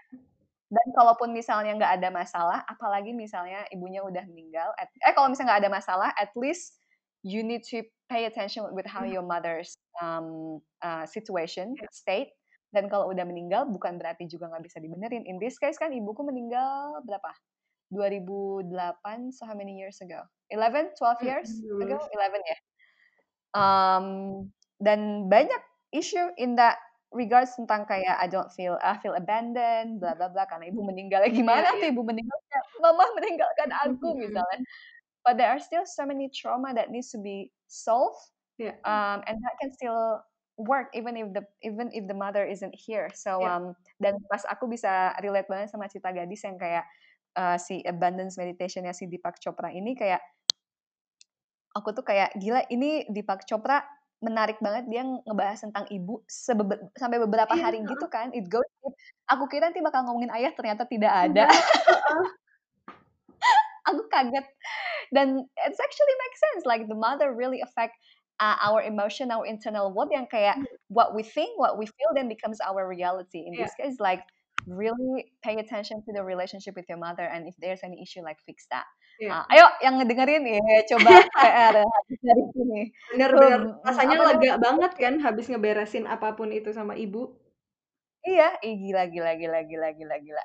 [0.73, 5.53] dan kalaupun misalnya nggak ada masalah, apalagi misalnya ibunya udah meninggal, at, eh kalau misalnya
[5.53, 6.81] nggak ada masalah, at least
[7.21, 9.13] you need to pay attention with how hmm.
[9.13, 12.33] your mother's um, uh, situation state.
[12.73, 15.29] Dan kalau udah meninggal, bukan berarti juga nggak bisa dibenerin.
[15.29, 17.29] In this case kan ibuku meninggal berapa?
[17.93, 18.73] 2008,
[19.37, 20.25] so how many years ago?
[20.49, 21.53] 11, 12 years
[21.85, 22.01] ago?
[22.01, 22.59] 11 ya.
[23.53, 24.07] Um,
[24.81, 25.61] dan banyak
[25.93, 26.81] issue in that
[27.13, 31.25] regards tentang kayak I don't feel I feel abandoned, bla bla bla karena ibu meninggal.
[31.29, 31.95] Gimana yeah, tuh yeah.
[31.95, 32.39] ibu meninggal?
[32.81, 34.61] Mama meninggalkan aku misalnya.
[35.23, 38.19] But there are still so many trauma that needs to be solved.
[38.59, 38.75] Yeah.
[38.83, 40.21] Um, and that can still
[40.59, 43.09] work even if the even if the mother isn't here.
[43.15, 43.57] So yeah.
[43.57, 43.65] um
[44.03, 46.85] dan pas aku bisa relate banget sama cita gadis yang kayak
[47.39, 50.21] uh, si abundance meditation ya si Deepak Chopra ini kayak
[51.73, 53.81] aku tuh kayak gila ini Deepak Chopra
[54.23, 56.23] menarik banget dia ngebahas tentang ibu
[56.95, 58.71] sampai beberapa iya, hari gitu kan it goes
[59.33, 61.49] aku kira nanti bakal ngomongin ayah ternyata tidak ada.
[63.91, 64.47] Aku kaget.
[65.11, 67.97] Dan it's actually make sense like the mother really affect
[68.41, 70.65] uh, our emotion our internal world yang kayak hmm.
[70.89, 73.45] what we think what we feel then becomes our reality.
[73.45, 73.67] In yeah.
[73.67, 74.23] this case like
[74.69, 78.39] really pay attention to the relationship with your mother and if there's any issue like
[78.47, 78.87] fix that
[79.23, 81.77] Uh, ayo yang ngedengerin ya coba PR
[82.09, 82.81] dari sini.
[83.15, 87.31] Benar-benar rasanya apa lega banget kan habis ngeberesin apa pun itu sama ibu.
[88.23, 90.45] Iya, ih gila gila gila gila gila gila.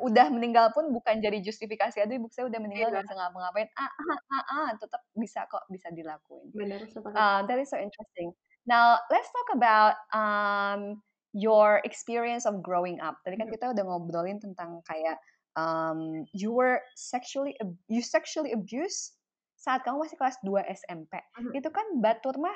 [0.00, 3.08] Udah meninggal pun bukan jadi justifikasi aduh ibu saya udah meninggal nggak iya.
[3.08, 3.68] bisa ngapa-ngapain.
[3.76, 6.48] Ah, ah, ah, ah, tetap bisa kok bisa dilakuin.
[6.56, 6.80] Benar,
[7.12, 8.32] uh, that is so interesting.
[8.66, 10.98] Now, let's talk about um,
[11.36, 13.20] your experience of growing up.
[13.22, 15.20] Tadi kan kita udah ngobrolin tentang kayak
[15.56, 17.56] um, you were sexually
[17.88, 19.16] you sexually abused
[19.56, 21.18] saat kamu masih kelas 2 SMP.
[21.18, 21.52] Mm-hmm.
[21.58, 22.54] Itu kan Batur mah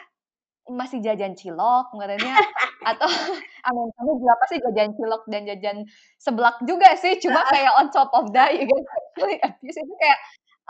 [0.71, 2.37] masih jajan cilok ngerenya
[2.91, 3.09] atau
[3.67, 5.77] amin kamu berapa sih jajan cilok dan jajan
[6.21, 10.21] seblak juga sih cuma kayak on top of that you guys sexually abuse itu kayak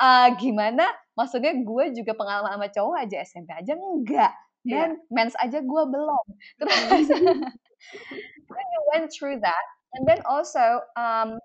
[0.01, 0.89] uh, gimana
[1.19, 4.33] maksudnya gue juga pengalaman sama cowok aja SMP aja enggak
[4.65, 4.89] iya.
[4.89, 5.13] dan yeah.
[5.13, 6.25] mens aja gue belum
[6.63, 7.09] terus
[8.49, 9.65] when you went through that
[9.99, 11.37] and then also um,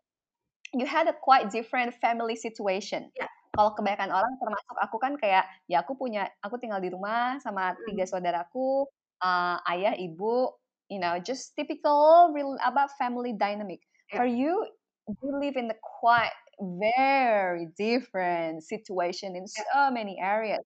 [0.76, 3.10] you had a quite different family situation.
[3.16, 3.32] Yeah.
[3.56, 7.72] Kalau kebanyakan orang termasuk aku kan kayak ya aku punya aku tinggal di rumah sama
[7.72, 7.80] hmm.
[7.88, 8.84] tiga saudaraku,
[9.24, 10.52] uh, ayah, ibu,
[10.92, 13.80] you know, just typical real about family dynamic.
[14.12, 14.20] Yeah.
[14.20, 14.68] For you,
[15.08, 19.64] you live in the quite very different situation in yeah.
[19.72, 20.64] so many areas.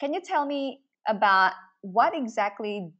[0.00, 1.52] Can you tell me about
[1.84, 2.90] what exactly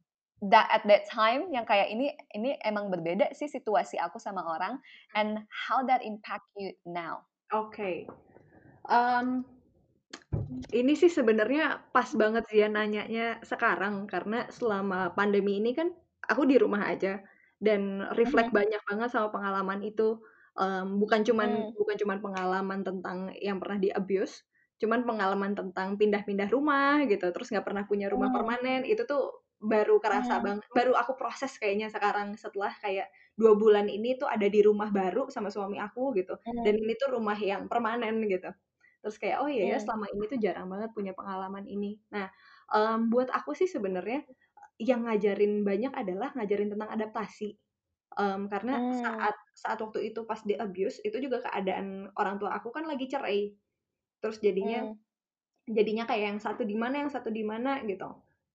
[0.47, 4.79] that at that time yang kayak ini ini emang berbeda sih situasi aku sama orang
[5.19, 7.27] and how that impact you now.
[7.51, 7.75] Oke.
[7.75, 7.97] Okay.
[8.89, 9.45] Um,
[10.73, 15.93] ini sih sebenarnya pas banget sih ya nanyanya sekarang karena selama pandemi ini kan
[16.25, 17.21] aku di rumah aja
[17.61, 18.61] dan reflect mm -hmm.
[18.65, 20.21] banyak banget sama pengalaman itu
[20.57, 21.77] um, bukan cuman mm.
[21.77, 24.45] bukan cuman pengalaman tentang yang pernah di abuse
[24.79, 28.35] cuman pengalaman tentang pindah-pindah rumah gitu terus nggak pernah punya rumah mm.
[28.35, 30.45] permanen itu tuh baru kerasa hmm.
[30.45, 34.91] banget baru aku proses kayaknya sekarang setelah kayak dua bulan ini tuh ada di rumah
[34.95, 36.63] baru sama suami aku gitu hmm.
[36.63, 38.55] dan ini tuh rumah yang permanen gitu
[39.03, 42.31] terus kayak oh iya ya selama ini tuh jarang banget punya pengalaman ini nah
[42.71, 44.23] um, buat aku sih sebenarnya
[44.79, 47.59] yang ngajarin banyak adalah ngajarin tentang adaptasi
[48.15, 48.95] um, karena hmm.
[49.03, 53.11] saat saat waktu itu pas di abuse itu juga keadaan orang tua aku kan lagi
[53.11, 53.51] cerai
[54.23, 54.95] terus jadinya hmm.
[55.67, 58.07] jadinya kayak yang satu di mana yang satu di mana gitu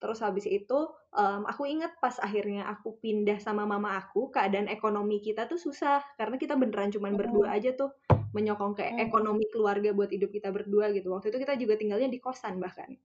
[0.04, 0.80] Terus habis itu
[1.16, 6.04] um, aku inget pas akhirnya aku pindah sama mama aku, keadaan ekonomi kita tuh susah
[6.20, 7.96] karena kita beneran cuman berdua aja tuh
[8.36, 11.08] menyokong ke ekonomi keluarga buat hidup kita berdua gitu.
[11.16, 13.00] Waktu itu kita juga tinggalnya di kosan bahkan.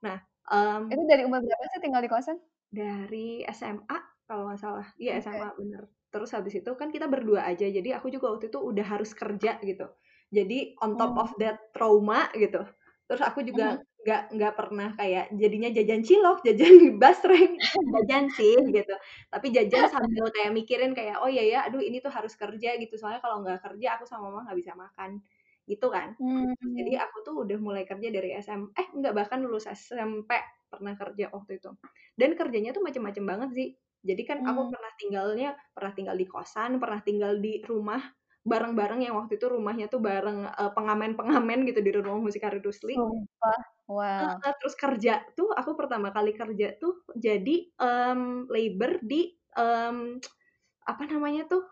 [0.00, 2.40] Nah, um, itu dari umur berapa sih tinggal di kosan?
[2.72, 4.86] Dari SMA kalau nggak salah.
[4.96, 5.28] Iya Oke.
[5.28, 5.82] SMA bener.
[6.08, 9.60] Terus habis itu kan kita berdua aja, jadi aku juga waktu itu udah harus kerja
[9.60, 9.84] gitu.
[10.32, 11.20] Jadi on top Mmm.
[11.20, 12.64] of that trauma gitu,
[13.08, 13.87] terus aku juga Mhm.
[14.08, 17.60] Nggak nggak pernah kayak jadinya jajan cilok, jajan basreng,
[17.92, 18.94] jajan sih gitu,
[19.32, 22.94] tapi jajan sambil kayak mikirin kayak, "Oh iya ya, aduh ini tuh harus kerja," gitu,
[22.96, 25.20] soalnya kalau nggak kerja aku sama mama nggak bisa makan,
[25.70, 26.16] gitu kan.
[26.58, 30.30] Terus jadi aku tuh udah mulai kerja dari SM eh enggak, bahkan lulus SMP
[30.72, 31.70] pernah kerja waktu itu.
[32.18, 33.68] Dan kerjanya tuh macem-macem banget sih.
[34.08, 34.72] Jadi kan aku Mmm.
[34.72, 38.00] pernah tinggalnya pernah tinggal di kosan, pernah tinggal di rumah
[38.48, 42.94] bareng-bareng yang waktu itu rumahnya tuh bareng, eee, pengamen-pengamen gitu di Ruang Musik Harun Rusli.
[42.94, 44.42] Sumpah, wow.
[44.42, 50.18] Heeh, terus kerja tuh aku pertama kali kerja tuh jadi, mmm, labor di, mmm,
[50.90, 51.62] apa namanya tuh,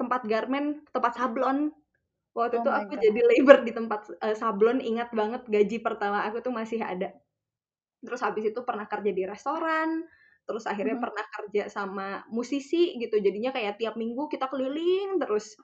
[0.00, 1.70] tempat garmen, tempat sablon.
[2.36, 3.04] Waktu Oh itu my aku god.
[3.04, 7.12] jadi labor di tempat, eee, sablon, ingat banget gaji pertama aku tuh masih ada.
[8.02, 10.06] Terus habis itu pernah kerja di restoran,
[10.46, 11.04] terus akhirnya Mhm.
[11.04, 15.54] pernah kerja sama musisi gitu, jadinya kayak tiap minggu kita keliling terus.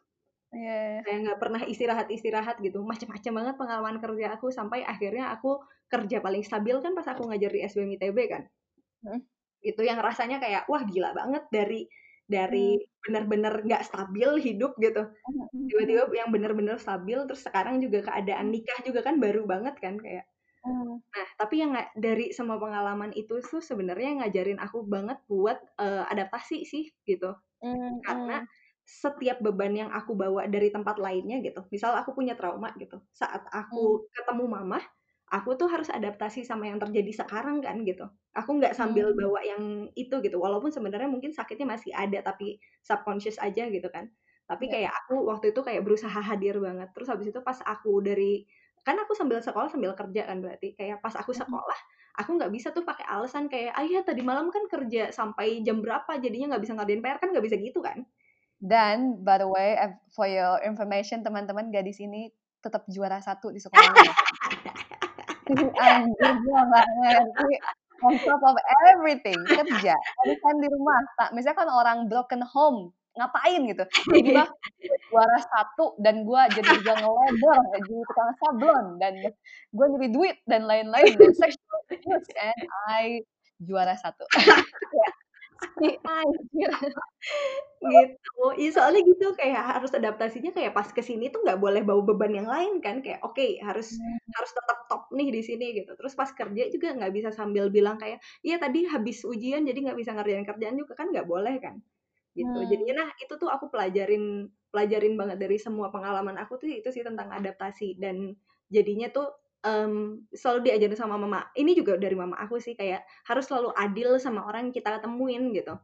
[0.54, 1.02] Iya iya.
[1.04, 6.42] Kayak nggak pernah istirahat-istirahat gitu, macem-macem banget pengalaman kerja aku, sampai akhirnya aku kerja paling
[6.42, 8.42] stabil kan pas aku ngajar di SBM ITB kan.
[9.02, 9.28] Mhm.
[9.62, 11.82] Itu yang rasanya kayak, wah gila banget dari
[12.28, 12.78] dari Mmm.
[13.02, 15.72] bener-bener nggak stabil hidup gitu, mhm mhm.
[15.72, 20.26] tiba-tiba yang bener-bener stabil, terus sekarang juga keadaan nikah juga kan baru banget kan kayak
[20.64, 21.00] Mmm.
[21.16, 26.64] nah, tapi yang dari semua pengalaman itu tuh sebenarnya ngajarin aku banget buat, eee, adaptasi
[26.68, 27.32] sih gitu.
[27.62, 28.48] Mmm, Karena mmm.
[28.88, 33.44] Setiap beban yang aku bawa dari tempat lainnya gitu, misal aku punya trauma gitu, saat
[33.52, 34.80] aku ketemu mama,
[35.28, 38.08] aku tuh harus adaptasi sama yang terjadi sekarang kan gitu.
[38.32, 39.20] Aku nggak sambil Mmm.
[39.20, 44.08] bawa yang itu gitu, walaupun sebenarnya mungkin sakitnya masih ada, tapi subconscious aja gitu kan.
[44.48, 44.72] Tapi Iya.
[44.72, 48.48] kayak aku waktu itu kayak berusaha hadir banget, terus habis itu pas aku dari
[48.86, 51.42] kan aku sambil sekolah sambil kerja kan berarti, kayak pas aku Mhm.
[51.42, 51.76] sekolah,
[52.16, 55.84] aku nggak bisa tuh pakai alasan kayak, "Ah, iya tadi malam kan kerja sampai jam
[55.84, 58.08] berapa, jadinya nggak bisa ngerjain PR," kan nggak bisa gitu kan.
[58.58, 59.78] Dan by the way,
[60.10, 63.62] for your information teman-teman, gadis ini tetap juara 1 di.
[65.48, 67.54] Ih, anjir gua nggak ngerti,
[68.04, 68.56] on top of
[68.92, 69.94] everything, kerja,
[70.26, 74.44] arisan di rumah, ta misalkan orang broken home, ngapain gitu, dia
[75.08, 79.14] juara 1 dan gua jadi juga nge-labor, jadi tukang sablon, dan
[79.72, 82.60] gua nyari duit dan lain-lain, dan sexual abuse and
[82.92, 83.24] I
[83.64, 84.04] juara 1.
[86.06, 86.70] Anjir.
[87.82, 92.02] Gitu, iya soalnya gitu, kayak harus adaptasinya kayak pas ke sini tuh nggak boleh bawa
[92.08, 94.34] beban yang lain kan, kayak oke harus Mmm.
[94.36, 97.96] harus tetap top nih di sini gitu, terus pas kerja juga nggak bisa sambil bilang
[98.02, 101.76] kayak, "Iya tadi habis ujian jadi nggak bisa ngerjain kerjaan juga," kan nggak boleh kan,
[102.38, 102.58] gitu.
[102.66, 103.08] Jadinya Mmm.
[103.08, 107.30] nah itu tuh aku pelajarin pelajarin banget dari semua pengalaman aku tuh itu sih tentang
[107.34, 108.34] adaptasi dan
[108.72, 109.28] jadinya tuh,
[109.64, 114.10] mmm, selalu diajarin sama mama, ini juga dari mama aku sih, kayak harus selalu adil
[114.22, 115.74] sama orang yang kita temuin gitu.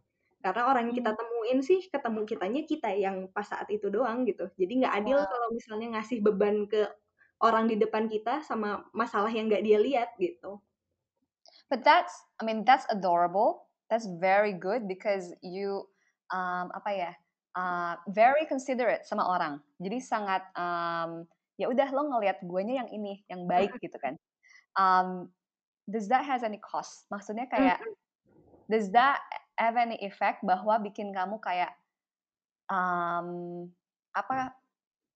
[0.45, 4.49] Karena orang yang kita temuin sih, ketemu kitanya kita yang pas saat itu doang gitu.
[4.61, 5.27] Jadi nggak adil Wow.
[5.31, 6.85] kalau misalnya ngasih beban ke
[7.43, 10.61] orang di depan kita sama masalah yang nggak dia lihat gitu.
[11.69, 15.89] But that's I mean that's adorable, that's very good because you,
[16.33, 17.13] mmm, apa ya,
[17.57, 19.61] eee, very considerate sama orang.
[19.81, 21.29] Jadi sangat, mmm,
[21.61, 24.15] ya udah lo ngelihat guanya yang ini, yang baik gitu kan.
[24.79, 25.31] Mmm,
[25.89, 27.07] does that has any cost?
[27.13, 27.79] Maksudnya kayak,
[28.71, 29.23] does that
[29.61, 31.75] have any effect bahwa bikin kamu kayak,
[32.71, 33.71] mmm,
[34.15, 34.55] apa,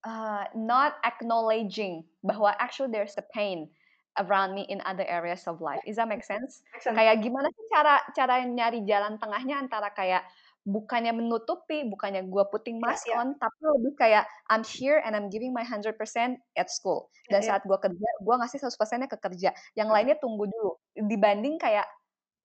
[0.06, 3.70] eee, not acknowledging bahwa actually there's a pain
[4.18, 6.62] around me in other areas of life, is that make sense?
[6.74, 6.96] Make sense.
[6.98, 10.26] Kayak gimana sih cara cara nyari jalan tengahnya antara kayak
[10.68, 13.18] bukannya menutupi, bukannya gua putting Iya mask iya.
[13.18, 17.40] on, tapi lebih kayak I'm here and I'm giving my 100% at school, Iya dan
[17.42, 17.54] iya.
[17.54, 19.50] saat gua kerja, gua ngasih 100%-nya ke kerja,
[19.80, 19.94] yang Mhm.
[19.94, 20.76] lainnya tunggu dulu.
[21.08, 21.88] Dibanding kayak,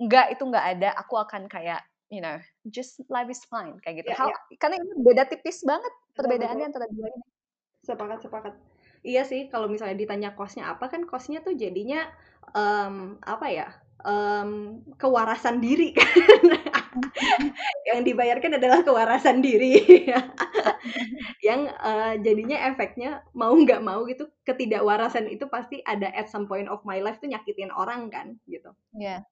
[0.01, 1.83] enggak, itu nggak ada, aku akan kayak,
[2.13, 2.39] you know,
[2.71, 4.11] just life is fine, kayak gitu.
[4.11, 4.35] Iya iya.
[4.61, 7.23] karena ini beda tipis banget perbedaannya antara 2 ini.
[7.83, 8.53] Sepakat sepakat.
[9.03, 12.07] Iya sih, kalau misalnya ditanya cost-nya apa, kan cost-nya tuh jadinya,
[12.55, 13.67] mmm, apa ya,
[14.07, 16.71] mmm, kewarasan diri kan.
[17.89, 19.79] Yang dibayarkan adalah kewarasan diri.
[20.09, 20.21] Ya.
[21.47, 26.69] Yang, eee, jadinya efeknya mau nggak mau gitu, ketidakwarasan itu pasti ada at some point
[26.71, 28.73] of my life tuh nyakitin orang kan, gitu.
[28.93, 29.25] Iya.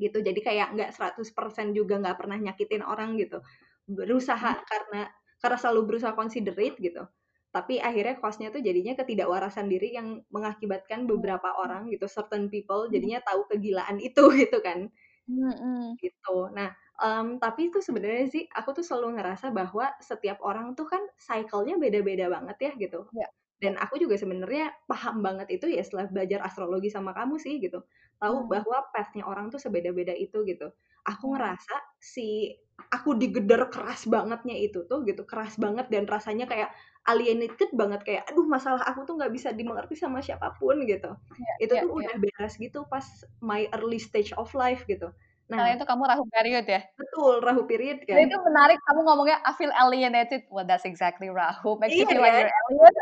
[0.00, 3.40] Gitu, jadi kayak nggak 100% juga nggak pernah nyakitin orang gitu.
[3.88, 4.66] Berusaha Mhm.
[4.68, 5.08] karena
[5.40, 7.04] karena selalu berusaha considerate gitu,
[7.52, 11.60] tapi akhirnya cost-nya tuh jadinya ketidakwarasan diri yang mengakibatkan beberapa Mhm.
[11.60, 12.92] orang gitu, certain people Mhm.
[12.92, 14.90] jadinya tahu kegilaan itu gitu kan.
[15.28, 15.98] Mhm.
[16.00, 16.36] Gitu.
[16.52, 21.02] Nah, mmm, tapi itu sebenarnya sih aku tuh selalu ngerasa bahwa setiap orang tuh kan
[21.20, 23.00] cycle-nya beda-beda banget ya gitu.
[23.12, 23.28] Ya.
[23.56, 27.80] dan aku juga sebenarnya paham banget itu ya setelah belajar astrologi sama kamu sih gitu
[28.20, 28.48] tahu hmm.
[28.52, 30.68] bahwa pathnya orang tuh sebeda-beda itu gitu
[31.08, 31.32] aku hmm.
[31.40, 32.52] ngerasa si
[32.92, 36.70] aku digedar keras bangetnya itu tuh gitu keras banget dan rasanya kayak
[37.08, 41.56] alienated banget kayak aduh masalah aku tuh nggak bisa dimengerti sama siapa pun gitu yeah,
[41.64, 41.98] itu yeah, tuh yeah.
[42.04, 43.06] udah beres gitu pas
[43.40, 45.08] my early stage of life gitu
[45.46, 46.80] Nah, Kalian itu kamu rahu period ya?
[46.98, 48.18] Betul, rahu period kan.
[48.18, 50.42] Jadi itu menarik kamu ngomongnya I feel alienated.
[50.50, 51.78] Well, that's exactly rahu.
[51.78, 52.94] Makes iya, you feel like you're alien.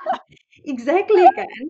[0.72, 1.64] exactly kan.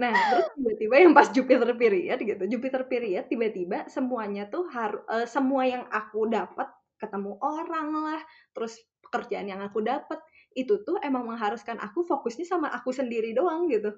[0.00, 5.28] Nah, terus tiba-tiba yang pas Jupiter period gitu, Jupiter period tiba-tiba semuanya tuh harus uh,
[5.28, 8.20] semua yang aku dapat ketemu orang lah,
[8.56, 10.16] terus pekerjaan yang aku dapat
[10.56, 13.92] itu tuh emang mengharuskan aku fokusnya sama aku sendiri doang gitu.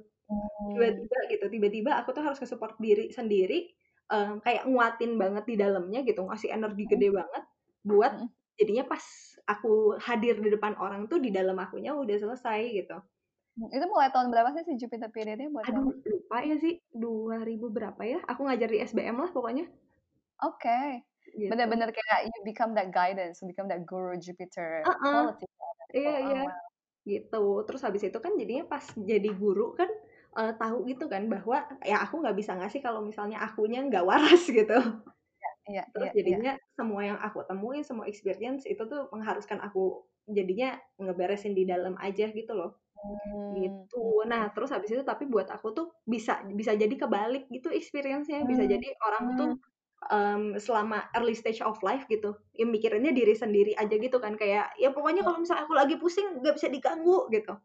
[0.75, 3.71] Tiba-tiba gitu, tiba-tiba aku tuh harus nge-support diri sendiri
[4.13, 7.45] um, kayak nguatin banget di dalamnya gitu ngasih energi gede banget
[7.83, 8.13] buat
[8.61, 9.03] jadinya pas
[9.49, 13.01] aku hadir di depan orang tuh di dalam akunya udah selesai gitu
[13.53, 16.09] itu mulai tahun berapa sih si Jupiter periodnya buat Aduh, kamu?
[16.09, 19.69] lupa ya sih 2000 berapa ya aku ngajar di SBM lah pokoknya
[20.41, 21.05] oke okay.
[21.37, 21.53] gitu.
[21.53, 24.97] bener-bener kayak you become that guidance you become that guru Jupiter uh -uh.
[25.05, 25.45] quality
[25.93, 26.69] iya oh, iya wow.
[27.05, 29.91] gitu terus habis itu kan jadinya pas jadi guru kan
[30.37, 34.45] uh, tahu gitu kan bahwa ya aku nggak bisa ngasih kalau misalnya akunya nggak waras
[34.59, 34.79] gitu.
[35.71, 36.75] Iya, Terus iya, jadinya iya.
[36.75, 42.31] semua yang aku temuin, semua experience itu tuh mengharuskan aku jadinya ngeberesin di dalam aja
[42.31, 42.83] gitu loh.
[43.03, 43.59] Hmm.
[43.59, 44.23] gitu.
[44.31, 48.47] Nah, terus habis itu tapi buat aku tuh bisa bisa jadi kebalik gitu experience-nya.
[48.47, 48.71] Bisa hmm.
[48.71, 49.51] jadi orang tuh
[50.07, 54.71] um, selama early stage of life gitu, ya mikirinnya diri sendiri aja gitu kan kayak
[54.79, 57.59] ya pokoknya kalau misalnya aku lagi pusing nggak bisa diganggu gitu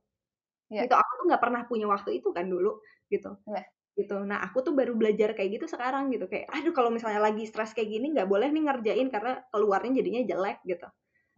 [0.71, 0.85] yeah.
[0.85, 3.65] gitu aku tuh nggak pernah punya waktu itu kan dulu gitu yeah.
[3.95, 7.47] gitu nah aku tuh baru belajar kayak gitu sekarang gitu kayak aduh kalau misalnya lagi
[7.47, 10.87] stres kayak gini nggak boleh nih ngerjain karena keluarnya jadinya jelek gitu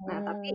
[0.05, 0.27] nah hmm.
[0.27, 0.49] tapi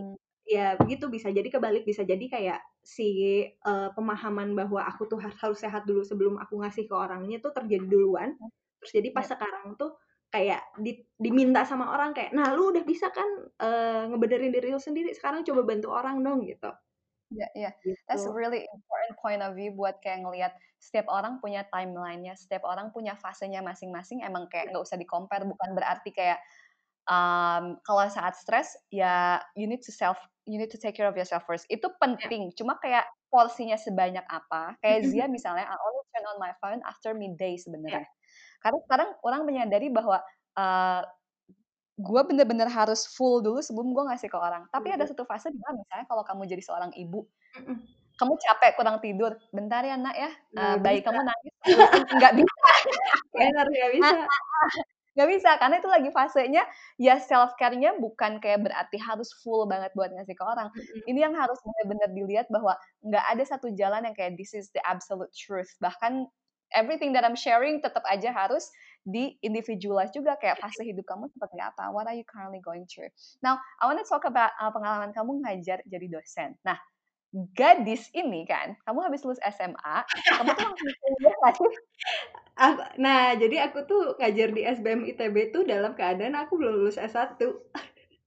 [0.45, 5.57] ya begitu bisa jadi kebalik bisa jadi kayak si uh, pemahaman bahwa aku tuh harus
[5.57, 8.51] sehat dulu sebelum aku ngasih ke orangnya tuh terjadi duluan hmm.
[8.81, 9.33] terus jadi pas yeah.
[9.33, 9.97] sekarang tuh
[10.29, 13.25] kayak di, diminta sama orang kayak nah lu udah bisa kan
[13.57, 16.69] uh, ngebenerin diri lu sendiri sekarang coba bantu orang dong gitu
[17.33, 17.71] Iya iya.
[18.05, 18.37] That's a gitu.
[18.37, 23.17] really important point of view buat kayak ngelihat setiap orang punya timeline-nya, setiap orang punya
[23.17, 24.21] fasenya masing-masing.
[24.21, 26.37] Emang kayak nggak usah di-compare, bukan berarti kayak
[27.09, 31.17] um, kalau saat stres ya you need to self you need to take care of
[31.17, 31.65] yourself first.
[31.67, 31.97] Itu iya.
[31.97, 32.53] penting.
[32.53, 34.77] Cuma kayak porsinya sebanyak apa?
[34.79, 38.05] Kayak Zia misalnya, I only turn on my phone after midday sebenarnya.
[38.61, 40.21] Karena sekarang orang menyadari bahwa
[40.57, 41.01] uh,
[41.95, 44.67] gue bener-bener harus full dulu sebelum gue ngasih ke orang.
[44.67, 47.23] Tapi ada satu fase di mana misalnya kalau kamu jadi seorang ibu,
[48.19, 51.53] kamu capek kurang tidur, bentar ya nak ya, uh, bayi kamu nangis,
[52.19, 52.55] nggak bisa,
[53.35, 54.17] benar nggak bisa,
[55.15, 56.63] nggak bisa karena itu lagi fasenya
[56.99, 60.67] ya self care-nya bukan kayak berarti harus full banget buat ngasih ke orang.
[61.07, 62.75] Ini yang harus benar-benar dilihat bahwa
[63.07, 65.71] nggak ada satu jalan yang kayak this is the absolute truth.
[65.79, 66.27] Bahkan
[66.75, 68.67] everything that I'm sharing tetap aja harus
[69.05, 73.13] di individualize juga kayak fase hidup kamu seperti apa, what are you currently going through.
[73.45, 76.57] Now, I want to talk about uh, pengalaman kamu ngajar jadi dosen.
[76.65, 76.81] Nah,
[77.53, 81.71] gadis ini kan, kamu habis lulus SMA, kamu tuh langsung kuliah sih?
[82.97, 87.37] Nah, jadi aku tuh ngajar di SBM ITB tuh dalam keadaan aku belum lulus S1.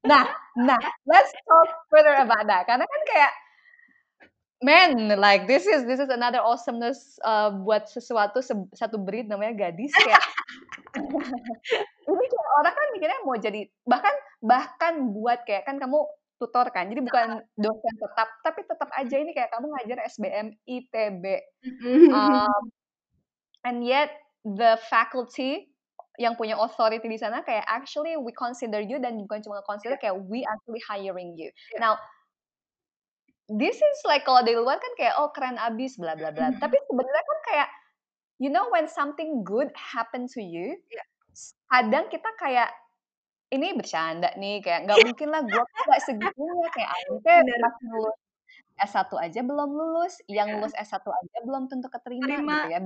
[0.06, 0.24] Nah,
[0.62, 2.68] nah, let's talk further about that.
[2.68, 3.32] Karena kan kayak
[4.58, 9.54] man like this is this is another awesomeness uh, buat sesuatu se satu breed namanya
[9.70, 10.18] gadis kayak
[12.10, 16.02] ini kayak orang kan mikirnya mau jadi bahkan bahkan buat kayak kan kamu
[16.42, 21.24] tutor kan jadi bukan dosen tetap tapi tetap aja ini kayak kamu ngajar SBM ITB
[22.10, 22.62] um,
[23.62, 24.10] and yet
[24.42, 25.70] the faculty
[26.18, 30.18] yang punya authority di sana kayak actually we consider you dan bukan cuma consider kayak
[30.26, 31.46] we actually hiring you.
[31.78, 31.94] Now
[33.48, 36.52] this is like kalau dari luar kan kayak oh keren abis bla bla bla.
[36.60, 37.68] Tapi sebenarnya kan kayak
[38.36, 41.06] you know when something good happen to you, yeah.
[41.72, 42.68] kadang kita kayak
[43.48, 48.18] ini bercanda nih kayak nggak mungkin lah gue nggak segitunya kayak aku kayak masih lulus
[48.78, 52.62] S1 aja belum lulus, yang lulus S1 aja belum tentu keterima Terima.
[52.62, 52.80] gitu ya.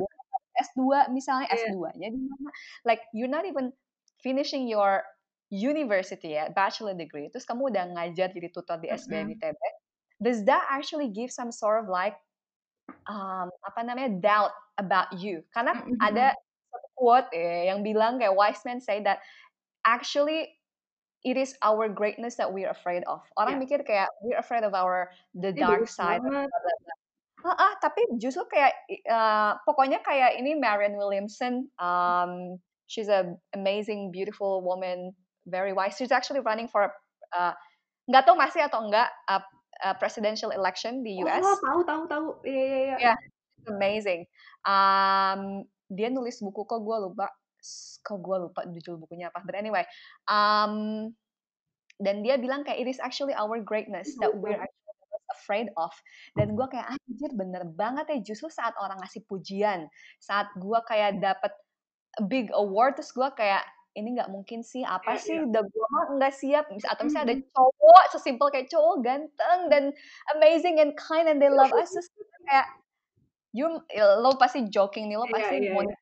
[0.53, 0.81] S2
[1.13, 1.69] misalnya yeah.
[1.69, 2.49] S2-nya di mana?
[2.89, 3.77] Like you're not even
[4.25, 5.05] finishing your
[5.53, 7.29] university ya, bachelor degree.
[7.29, 9.61] Terus kamu udah ngajar jadi tutor di SBM ITB
[10.23, 12.15] does that actually give some sort of like
[13.11, 15.43] um, apa namanya doubt about you?
[15.51, 15.99] Karena mm-hmm.
[15.99, 16.39] ada
[16.95, 19.19] quote eh, yang bilang kayak wise men say that
[19.83, 20.55] actually
[21.27, 23.23] it is our greatness that we're afraid of.
[23.35, 23.63] Orang yeah.
[23.63, 26.23] mikir kayak we're afraid of our the dark side.
[27.43, 28.71] Ah, ah, tapi justru kayak
[29.11, 31.67] uh, pokoknya kayak ini Marianne Williamson.
[31.83, 35.11] Um, she's a amazing, beautiful woman,
[35.51, 35.99] very wise.
[35.99, 36.95] She's actually running for
[37.35, 37.51] uh,
[38.07, 39.43] nggak tahu masih atau enggak uh,
[39.81, 41.41] uh, presidential election di US.
[41.41, 42.27] Oh, tahu tahu tahu.
[42.45, 42.97] Iya iya iya.
[43.01, 43.19] Yeah,
[43.73, 44.29] amazing.
[44.69, 47.33] Um, dia nulis buku kok gue lupa
[48.03, 49.41] kok gue lupa judul bukunya apa.
[49.47, 49.87] But anyway,
[50.29, 51.09] um,
[52.03, 54.83] dan dia bilang kayak it is actually our greatness that we're actually
[55.33, 55.93] afraid of.
[56.35, 59.87] Dan gue kayak anjir bener banget ya justru saat orang ngasih pujian,
[60.19, 61.53] saat gue kayak dapet
[62.29, 65.47] big award terus gue kayak ini nggak mungkin sih apa yeah, sih yeah.
[65.49, 69.85] udah gue mah nggak siap atau misalnya ada cowok sesimpel kayak cowok ganteng dan
[70.37, 72.09] amazing and kind and they love us terus
[72.49, 72.67] kayak
[73.53, 75.99] you lo pasti joking nih lo pasti yeah, yeah, mau yeah.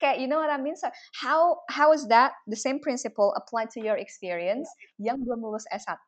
[0.00, 0.88] kayak you know what I mean so
[1.20, 5.12] how how is that the same principle applied to your experience yeah.
[5.12, 6.00] yang belum lulus S1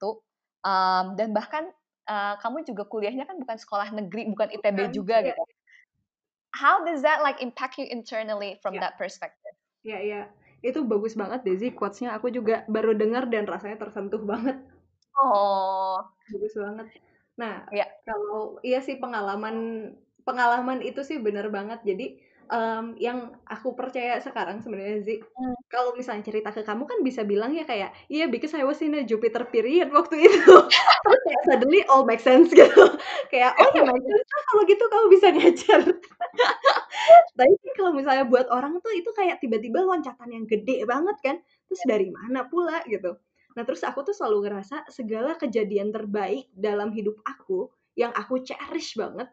[0.64, 1.68] um, dan bahkan
[2.08, 5.28] uh, kamu juga kuliahnya kan bukan sekolah negeri bukan ITB bukan, juga yeah.
[5.36, 5.42] gitu
[6.56, 8.88] how does that like impact you internally from yeah.
[8.88, 9.52] that perspective
[9.84, 10.24] yeah, yeah
[10.62, 12.14] itu bagus banget Desi quotesnya.
[12.16, 14.62] Aku juga baru dengar dan rasanya tersentuh banget.
[15.18, 15.98] Oh.
[16.30, 16.86] Bagus banget.
[17.36, 17.86] Nah ya.
[18.06, 19.90] kalau iya sih pengalaman
[20.22, 21.82] pengalaman itu sih bener banget.
[21.82, 25.56] Jadi um, yang aku percaya sekarang sebenarnya Zi hmm.
[25.72, 28.78] kalau misalnya cerita ke kamu kan bisa bilang ya kayak iya yeah, because I was
[28.84, 30.56] in a Jupiter period waktu itu.
[31.02, 32.84] Terus kayak suddenly all make sense gitu.
[33.32, 33.82] Kayak oh ya
[34.52, 35.80] kalau gitu kamu bisa ngajar
[37.38, 41.36] tapi kalau misalnya buat orang tuh itu kayak tiba-tiba loncatan yang gede banget kan.
[41.68, 43.16] Terus dari mana pula gitu.
[43.56, 48.96] Nah terus aku tuh selalu ngerasa segala kejadian terbaik dalam hidup aku yang aku cherish
[48.96, 49.28] banget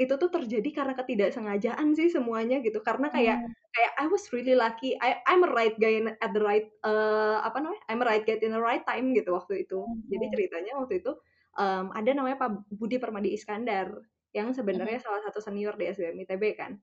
[0.00, 2.80] itu tuh terjadi karena ketidaksengajaan sih semuanya gitu.
[2.80, 3.52] Karena kayak hmm.
[3.74, 4.96] kayak I was really lucky.
[4.96, 7.82] I I'm a right guy at the right uh, apa namanya?
[7.92, 9.82] I'm a right guy in the right time gitu waktu itu.
[9.82, 10.00] Hmm.
[10.08, 11.12] jadi ceritanya waktu itu
[11.58, 13.92] um, ada namanya Pak Budi Permadi Iskandar
[14.30, 15.06] yang sebenarnya hmm.
[15.06, 16.78] salah satu senior di SBM ITB kan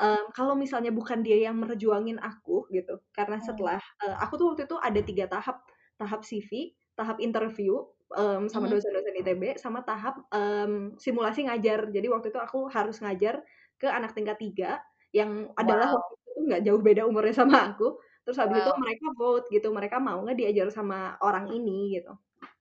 [0.00, 3.44] um, kalau misalnya bukan dia yang merjuangin aku gitu karena hmm.
[3.44, 5.62] setelah uh, aku tuh waktu itu ada tiga tahap
[5.96, 7.84] tahap CV tahap interview
[8.16, 8.72] um, sama hmm.
[8.76, 13.44] dosen-dosen ITB sama tahap um, simulasi ngajar jadi waktu itu aku harus ngajar
[13.76, 14.80] ke anak tingkat tiga
[15.12, 15.60] yang wow.
[15.60, 18.64] adalah waktu itu nggak jauh beda umurnya sama aku terus habis wow.
[18.66, 22.12] itu mereka vote gitu mereka mau nggak diajar sama orang ini gitu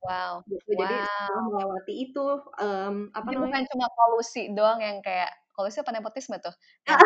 [0.03, 0.61] wow gitu.
[0.77, 2.25] jadi setelah melewati itu
[2.61, 6.53] um, apa Jadi namanya bukan cuma polusi doang yang kayak kalau sih apa nepotisme tuh.
[6.85, 6.99] Ya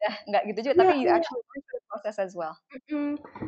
[0.00, 2.56] nggak gitu juga tapi you actually went through the process as well.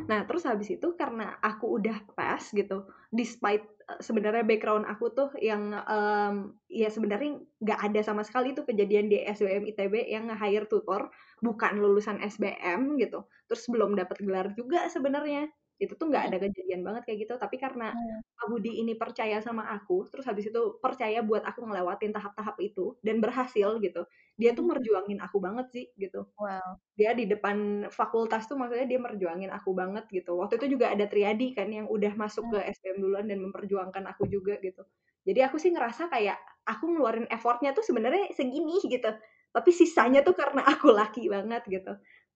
[0.05, 5.29] Nah terus habis itu karena aku udah pas gitu despite uh, sebenarnya background aku tuh
[5.41, 10.69] yang um, ya sebenarnya nggak ada sama sekali tuh kejadian di SBM ITB yang nge-hire
[10.69, 11.09] tutor
[11.41, 13.25] bukan lulusan SBM gitu.
[13.49, 15.49] Terus belum dapat gelar juga sebenarnya
[15.85, 17.33] itu tuh nggak ada kejadian banget kayak gitu.
[17.35, 18.19] Tapi karena hmm.
[18.39, 22.95] Pak Budi ini percaya sama aku terus habis itu percaya buat aku ngelewatin tahap-tahap itu
[23.03, 24.03] dan berhasil gitu
[24.33, 26.25] dia tuh merjuangin aku banget sih gitu.
[26.41, 26.81] Wow.
[26.97, 30.37] dia di depan fakultas tuh maksudnya dia merjuangin aku banget gitu.
[30.41, 34.25] Waktu itu juga ada Triadi kan yang udah masuk ke SPM duluan dan memperjuangkan aku
[34.29, 34.81] juga gitu.
[35.23, 39.09] Jadi aku sih ngerasa kayak aku ngeluarin effortnya tuh sebenarnya segini gitu.
[39.53, 41.93] Tapi sisanya tuh karena aku laki banget gitu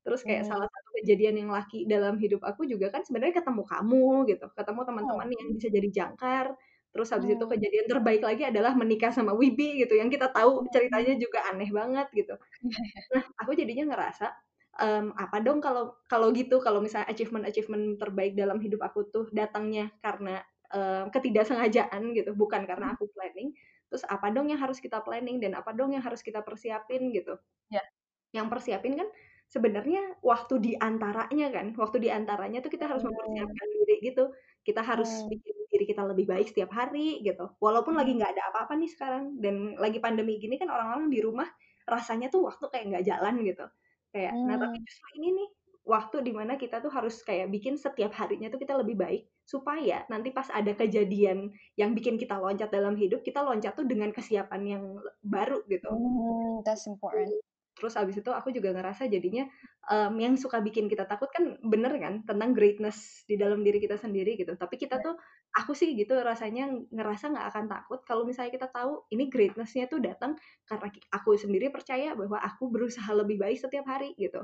[0.08, 0.52] Terus kayak hmm.
[0.56, 4.82] salah satu kejadian yang laki dalam hidup aku juga kan sebenarnya ketemu kamu gitu, ketemu
[4.88, 5.36] teman-teman oh.
[5.36, 6.56] yang bisa jadi jangkar.
[6.96, 7.36] Terus habis hmm.
[7.36, 10.72] itu kejadian terbaik lagi adalah menikah sama Wibi gitu, yang kita tahu hmm.
[10.72, 12.40] ceritanya juga aneh banget gitu.
[13.12, 14.32] Nah, aku jadinya ngerasa
[14.80, 19.28] um, apa dong kalau kalau gitu kalau misalnya achievement achievement terbaik dalam hidup aku tuh
[19.36, 20.40] datangnya karena
[20.72, 23.52] um, ketidaksengajaan gitu, bukan karena aku planning.
[23.92, 27.36] Terus apa dong yang harus kita planning dan apa dong yang harus kita persiapin gitu?
[27.68, 27.84] Ya.
[28.32, 29.08] Yang persiapin kan
[29.48, 33.12] sebenarnya waktu di antaranya kan, waktu di antaranya tuh kita harus oh.
[33.12, 34.24] mempersiapkan diri gitu.
[34.68, 35.32] Kita harus hmm.
[35.32, 37.48] bikin diri kita lebih baik setiap hari gitu.
[37.64, 38.20] Walaupun lagi hmm.
[38.20, 41.48] nggak ada apa-apa nih sekarang dan lagi pandemi gini kan orang-orang di rumah
[41.88, 43.66] rasanya tuh waktu kayak nggak jalan gitu.
[44.12, 44.46] Kayak hmm.
[44.52, 45.50] nah tapi justru ini nih
[45.88, 50.04] waktu di mana kita tuh harus kayak bikin setiap harinya tuh kita lebih baik supaya
[50.12, 54.62] nanti pas ada kejadian yang bikin kita loncat dalam hidup kita loncat tuh dengan kesiapan
[54.68, 54.84] yang
[55.24, 55.88] baru gitu.
[55.88, 57.32] Hmm, that's important
[57.78, 59.46] terus abis itu aku juga ngerasa jadinya
[59.88, 63.96] um, yang suka bikin kita takut kan bener kan tentang greatness di dalam diri kita
[64.02, 64.58] sendiri gitu.
[64.58, 65.16] Tapi kita tuh
[65.54, 70.02] aku sih gitu rasanya ngerasa nggak akan takut kalau misalnya kita tahu ini greatnessnya tuh
[70.02, 70.34] datang
[70.66, 74.42] karena aku sendiri percaya bahwa aku berusaha lebih baik setiap hari gitu.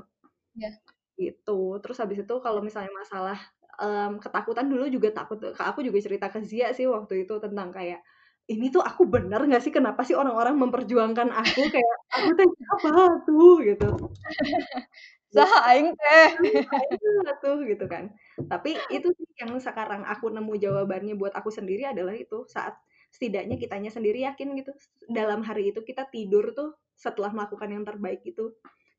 [0.54, 0.70] Ya
[1.18, 1.78] gitu.
[1.78, 3.38] Terus habis itu kalau misalnya masalah
[3.78, 8.02] um, ketakutan dulu juga takut aku juga cerita ke Zia sih waktu itu tentang kayak
[8.44, 9.72] ini tuh aku bener gak sih?
[9.72, 11.60] Kenapa sih orang-orang memperjuangkan aku?
[11.72, 12.88] Kayak aku teh apa
[13.24, 13.56] tuh?
[13.64, 13.88] Gitu.
[15.34, 16.28] Saha aing teh.
[17.40, 18.12] Tuh gitu kan.
[18.36, 22.44] Tapi itu sih yang sekarang aku nemu jawabannya buat aku sendiri adalah itu.
[22.46, 22.76] Saat
[23.14, 24.74] setidaknya kitanya sendiri yakin gitu
[25.06, 28.50] dalam hari itu kita tidur tuh setelah melakukan yang terbaik itu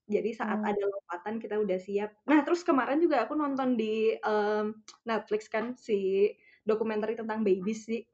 [0.08, 0.70] jadi saat hmm.
[0.72, 2.10] ada lompatan kita udah siap.
[2.30, 4.72] Nah terus kemarin juga aku nonton di um,
[5.04, 6.30] Netflix kan si
[6.64, 8.06] dokumenter tentang babies sih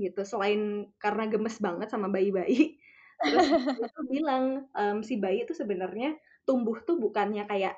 [0.00, 0.22] gitu.
[0.26, 2.78] Selain karena gemes banget sama bayi-bayi,
[3.26, 3.46] terus
[3.78, 6.16] itu bilang, um, si bayi itu sebenarnya
[6.48, 7.74] tumbuh tuh bukannya kayak,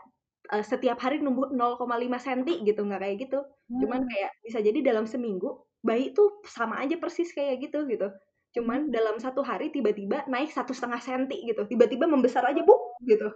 [0.53, 3.39] uh, setiap hari numbuh 0,5 senti gitu, nggak kayak gitu.
[3.81, 4.15] Cuman Hmm.
[4.15, 8.09] kayak bisa jadi dalam seminggu, bayi tuh sama aja persis kayak gitu, gitu.
[8.57, 8.95] Cuman Hmm.
[8.95, 13.29] dalam satu hari tiba-tiba naik satu setengah senti gitu, tiba-tiba membesar aja buk gitu.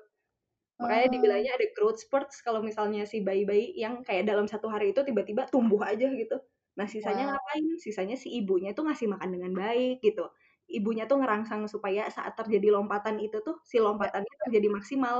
[0.78, 1.14] Makanya Oh.
[1.14, 5.50] dibilangnya ada growth spurts kalau misalnya si bayi-bayi yang kayak dalam satu hari itu tiba-tiba
[5.50, 6.38] tumbuh aja gitu.
[6.78, 7.34] Nah, sisanya Wow.
[7.34, 7.64] ngapain?
[7.82, 10.30] Sisanya si ibunya tuh ngasih makan dengan baik gitu.
[10.70, 14.40] Ibunya tuh ngerangsang supaya saat terjadi lompatan itu tuh, si Ya lompatannya ya.
[14.46, 15.18] terjadi maksimal,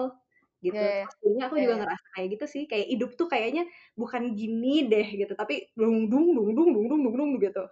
[0.63, 0.85] gitu.
[0.85, 1.79] Ya ya Terus jadinya aku ya juga ya.
[1.83, 3.63] ngerasa kayak gitu sih, kayak hidup tuh kayaknya
[3.99, 5.55] bukan gini deh gitu, tapi
[7.43, 7.65] gitu.